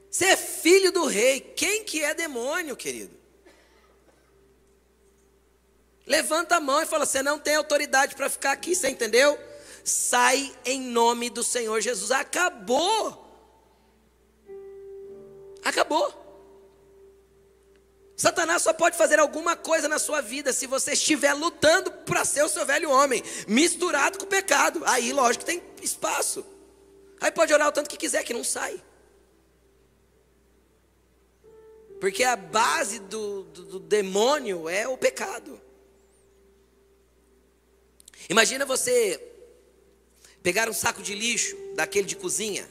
[0.10, 1.40] Você é filho do rei.
[1.40, 3.16] Quem que é demônio, querido?
[6.06, 9.38] Levanta a mão e fala: Você não tem autoridade para ficar aqui, você entendeu?
[9.84, 12.12] Sai em nome do Senhor Jesus.
[12.12, 13.26] Acabou.
[15.64, 16.27] Acabou.
[18.18, 22.44] Satanás só pode fazer alguma coisa na sua vida se você estiver lutando para ser
[22.44, 24.82] o seu velho homem, misturado com o pecado.
[24.86, 26.44] Aí, lógico tem espaço.
[27.22, 28.84] Aí pode orar o tanto que quiser, que não sai.
[32.02, 35.62] Porque a base do, do, do demônio é o pecado.
[38.28, 39.24] Imagina você
[40.42, 42.68] pegar um saco de lixo, daquele de cozinha,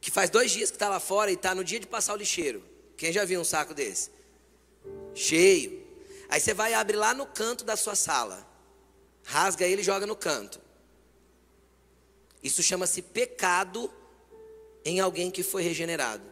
[0.00, 2.16] que faz dois dias que está lá fora e está no dia de passar o
[2.16, 2.64] lixeiro.
[2.96, 4.10] Quem já viu um saco desse?
[5.14, 5.86] Cheio.
[6.28, 8.46] Aí você vai e abre lá no canto da sua sala.
[9.24, 10.60] Rasga ele e joga no canto.
[12.42, 13.92] Isso chama-se pecado
[14.84, 16.24] em alguém que foi regenerado.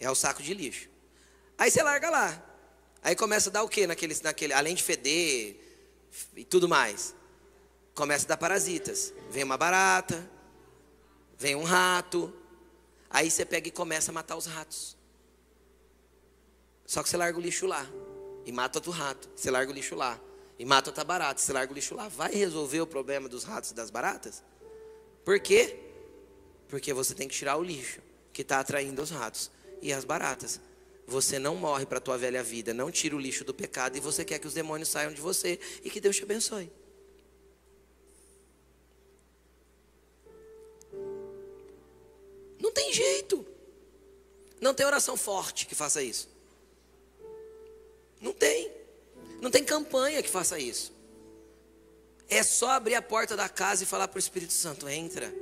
[0.00, 0.88] É o saco de lixo.
[1.56, 2.50] Aí você larga lá.
[3.02, 5.56] Aí começa a dar o quê naquele, naquele, além de feder
[6.34, 7.14] e tudo mais?
[7.94, 9.12] Começa a dar parasitas.
[9.30, 10.28] Vem uma barata,
[11.38, 12.32] vem um rato.
[13.10, 14.96] Aí você pega e começa a matar os ratos.
[16.86, 17.86] Só que você larga o lixo lá
[18.44, 19.28] e mata outro rato.
[19.34, 20.20] Você larga o lixo lá
[20.58, 21.40] e mata outra barata.
[21.40, 22.08] Você larga o lixo lá.
[22.08, 24.42] Vai resolver o problema dos ratos e das baratas?
[25.24, 25.78] Por quê?
[26.68, 28.00] Porque você tem que tirar o lixo
[28.32, 30.60] que está atraindo os ratos e as baratas.
[31.06, 34.00] Você não morre para a tua velha vida, não tira o lixo do pecado e
[34.00, 36.70] você quer que os demônios saiam de você e que Deus te abençoe.
[42.74, 43.46] Tem jeito.
[44.60, 46.28] Não tem oração forte que faça isso.
[48.20, 48.72] Não tem.
[49.40, 50.92] Não tem campanha que faça isso.
[52.28, 55.32] É só abrir a porta da casa e falar para o Espírito Santo: entra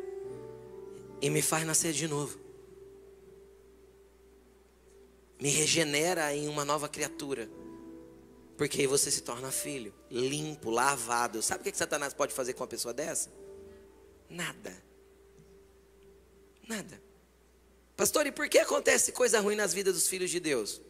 [1.21, 2.39] e me faz nascer de novo.
[5.41, 7.49] Me regenera em uma nova criatura.
[8.57, 11.43] Porque aí você se torna filho, limpo, lavado.
[11.43, 13.33] Sabe o que, que Satanás pode fazer com uma pessoa dessa?
[14.29, 14.77] Nada.
[16.69, 17.03] Nada.
[18.03, 20.81] Pastor, e por que acontece coisa ruim nas vidas dos filhos de Deus?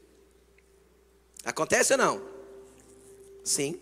[1.45, 2.27] Acontece ou não?
[3.45, 3.79] Sim,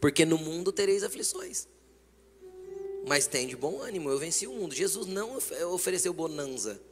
[0.00, 1.68] porque no mundo tereis aflições.
[3.06, 4.74] Mas tem de bom ânimo, eu venci o mundo.
[4.74, 5.38] Jesus não
[5.72, 6.82] ofereceu bonança.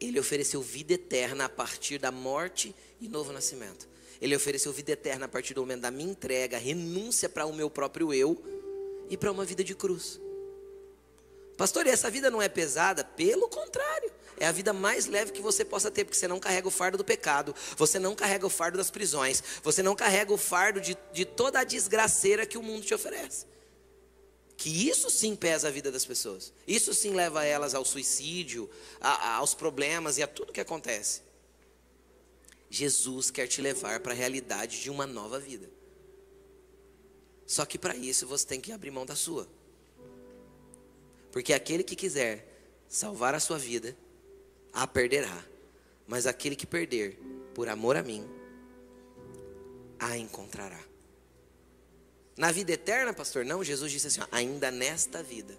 [0.00, 3.86] Ele ofereceu vida eterna a partir da morte e novo nascimento.
[4.18, 7.68] Ele ofereceu vida eterna a partir do momento da minha entrega, renúncia para o meu
[7.68, 8.42] próprio eu
[9.10, 10.18] e para uma vida de cruz.
[11.60, 13.04] Pastor, e essa vida não é pesada?
[13.04, 16.66] Pelo contrário, é a vida mais leve que você possa ter, porque você não carrega
[16.66, 20.38] o fardo do pecado, você não carrega o fardo das prisões, você não carrega o
[20.38, 23.44] fardo de, de toda a desgraceira que o mundo te oferece.
[24.56, 29.10] Que isso sim pesa a vida das pessoas, isso sim leva elas ao suicídio, a,
[29.10, 31.20] a, aos problemas e a tudo que acontece.
[32.70, 35.68] Jesus quer te levar para a realidade de uma nova vida.
[37.46, 39.59] Só que para isso você tem que abrir mão da sua.
[41.32, 42.46] Porque aquele que quiser
[42.88, 43.96] salvar a sua vida,
[44.72, 45.44] a perderá.
[46.06, 47.18] Mas aquele que perder,
[47.54, 48.28] por amor a mim,
[49.98, 50.80] a encontrará.
[52.36, 53.44] Na vida eterna, pastor?
[53.44, 55.56] Não, Jesus disse assim: ó, ainda nesta vida.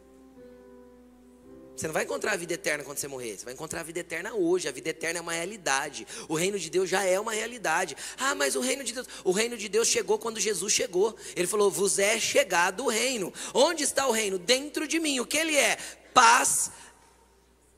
[1.81, 3.35] Você não vai encontrar a vida eterna quando você morrer.
[3.35, 4.67] Você vai encontrar a vida eterna hoje.
[4.67, 6.05] A vida eterna é uma realidade.
[6.29, 7.97] O reino de Deus já é uma realidade.
[8.19, 11.15] Ah, mas o reino de Deus, o reino de Deus chegou quando Jesus chegou.
[11.35, 13.33] Ele falou: "Vos é chegado o reino".
[13.51, 14.37] Onde está o reino?
[14.37, 15.19] Dentro de mim.
[15.21, 15.75] O que ele é?
[16.13, 16.69] Paz,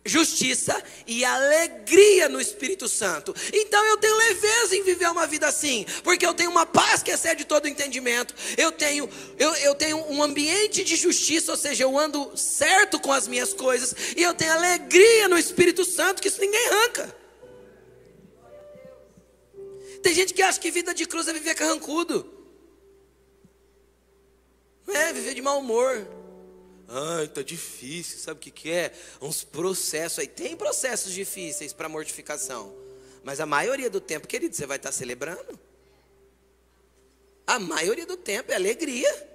[0.06, 3.34] justiça e alegria no Espírito Santo.
[3.54, 7.12] Então eu tenho leveza em viver uma vida assim, porque eu tenho uma paz que
[7.12, 8.36] excede todo entendimento.
[8.58, 13.12] Eu tenho eu, eu tenho um ambiente de justiça, ou seja, eu ando certo com
[13.12, 17.16] as minhas coisas e eu tenho alegria no Espírito Santo que isso ninguém arranca.
[20.01, 22.30] Tem gente que acha que vida de cruz é viver carrancudo.
[24.86, 26.06] É viver de mau humor.
[26.88, 28.93] Ai, tá difícil, sabe o que, que é?
[29.21, 30.27] Uns processos aí.
[30.27, 32.75] Tem processos difíceis para mortificação.
[33.23, 35.59] Mas a maioria do tempo, querido, você vai estar celebrando.
[37.47, 39.31] A maioria do tempo é alegria.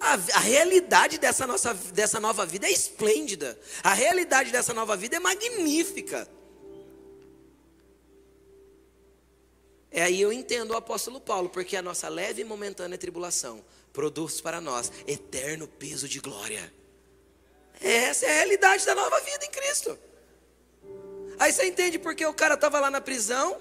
[0.00, 3.58] A, a, realidade dessa, nossa, dessa nova vida é esplêndida.
[3.82, 6.28] A realidade dessa nova vida é magnífica.
[9.90, 13.64] É aí eu entendo o apóstolo Paulo, porque a nossa leve e momentânea tribulação
[13.96, 16.70] produz para nós eterno peso de glória.
[17.80, 19.98] Essa é a realidade da nova vida em Cristo.
[21.38, 23.56] Aí você entende porque o cara estava lá na prisão,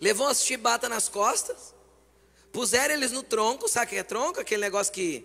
[0.00, 1.74] levou uma chibata nas costas,
[2.50, 4.40] puseram eles no tronco, sabe o que é tronco?
[4.40, 5.22] Aquele negócio que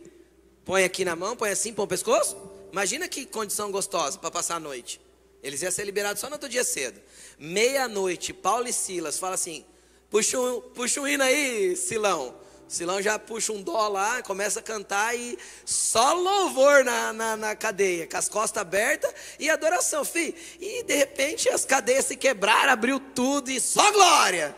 [0.66, 2.36] põe aqui na mão, põe assim, põe o pescoço.
[2.74, 5.00] Imagina que condição gostosa para passar a noite.
[5.41, 7.00] Eles iam ser liberados só no outro dia cedo.
[7.39, 9.66] Meia-noite, Paulo e Silas fala assim:
[10.10, 12.43] puxa um, puxa um hino aí, Silão.
[12.68, 17.55] Silão já puxa um dó lá, começa a cantar e só louvor na, na, na
[17.55, 20.34] cadeia, com as costas abertas e adoração, filho.
[20.59, 24.55] E de repente as cadeias se quebraram, abriu tudo e só glória.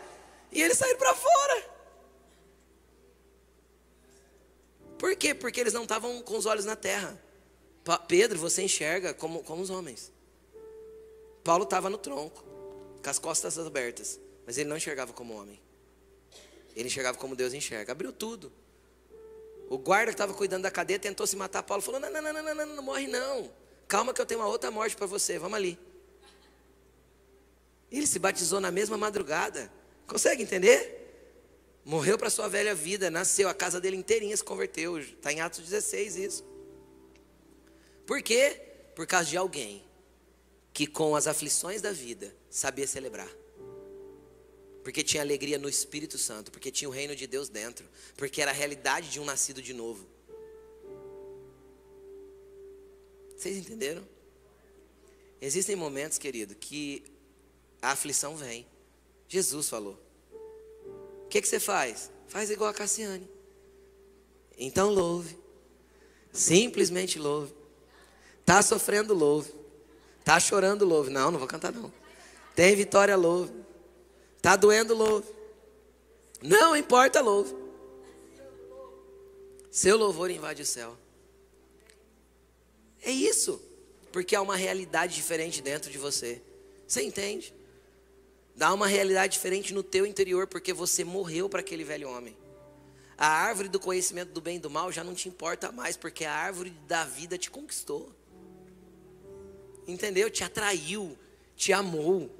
[0.50, 1.64] E eles saíram para fora.
[4.98, 5.34] Por quê?
[5.34, 7.20] Porque eles não estavam com os olhos na terra.
[8.06, 10.12] Pedro, você enxerga como, como os homens.
[11.44, 12.44] Paulo estava no tronco,
[13.02, 15.60] com as costas abertas, mas ele não enxergava como homem.
[16.74, 17.92] Ele enxergava como Deus enxerga.
[17.92, 18.52] Abriu tudo.
[19.68, 21.62] O guarda que estava cuidando da cadeia tentou se matar.
[21.62, 23.50] Paulo falou: não, não, não, não, não, não, não morre não.
[23.86, 25.78] Calma que eu tenho uma outra morte para você, vamos ali.
[27.90, 29.70] Ele se batizou na mesma madrugada.
[30.06, 30.96] Consegue entender?
[31.84, 34.98] Morreu para sua velha vida, nasceu, a casa dele inteirinha se converteu.
[34.98, 36.44] Está em Atos 16 isso.
[38.06, 38.60] Por quê?
[38.94, 39.84] Por causa de alguém
[40.72, 43.28] que com as aflições da vida sabia celebrar.
[44.82, 48.50] Porque tinha alegria no Espírito Santo, porque tinha o reino de Deus dentro, porque era
[48.50, 50.06] a realidade de um nascido de novo.
[53.36, 54.06] Vocês entenderam?
[55.40, 57.04] Existem momentos, querido, que
[57.80, 58.66] a aflição vem.
[59.28, 59.98] Jesus falou.
[61.24, 62.10] O que, que você faz?
[62.26, 63.28] Faz igual a Cassiane.
[64.58, 65.38] Então louve.
[66.32, 67.54] Simplesmente louve.
[68.40, 69.52] Está sofrendo, louve.
[70.18, 71.10] Está chorando, louve.
[71.10, 71.92] Não, não vou cantar não.
[72.56, 73.52] Tem vitória, louve.
[74.38, 75.28] Está doendo, louve.
[76.40, 77.54] Não importa, louve.
[79.70, 80.96] Seu louvor invade o céu.
[83.02, 83.60] É isso.
[84.12, 86.40] Porque há uma realidade diferente dentro de você.
[86.86, 87.52] Você entende?
[88.56, 92.36] Dá uma realidade diferente no teu interior, porque você morreu para aquele velho homem.
[93.16, 96.24] A árvore do conhecimento do bem e do mal já não te importa mais, porque
[96.24, 98.12] a árvore da vida te conquistou.
[99.86, 100.30] Entendeu?
[100.30, 101.18] Te atraiu,
[101.56, 102.30] te amou,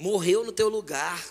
[0.00, 1.22] morreu no teu lugar.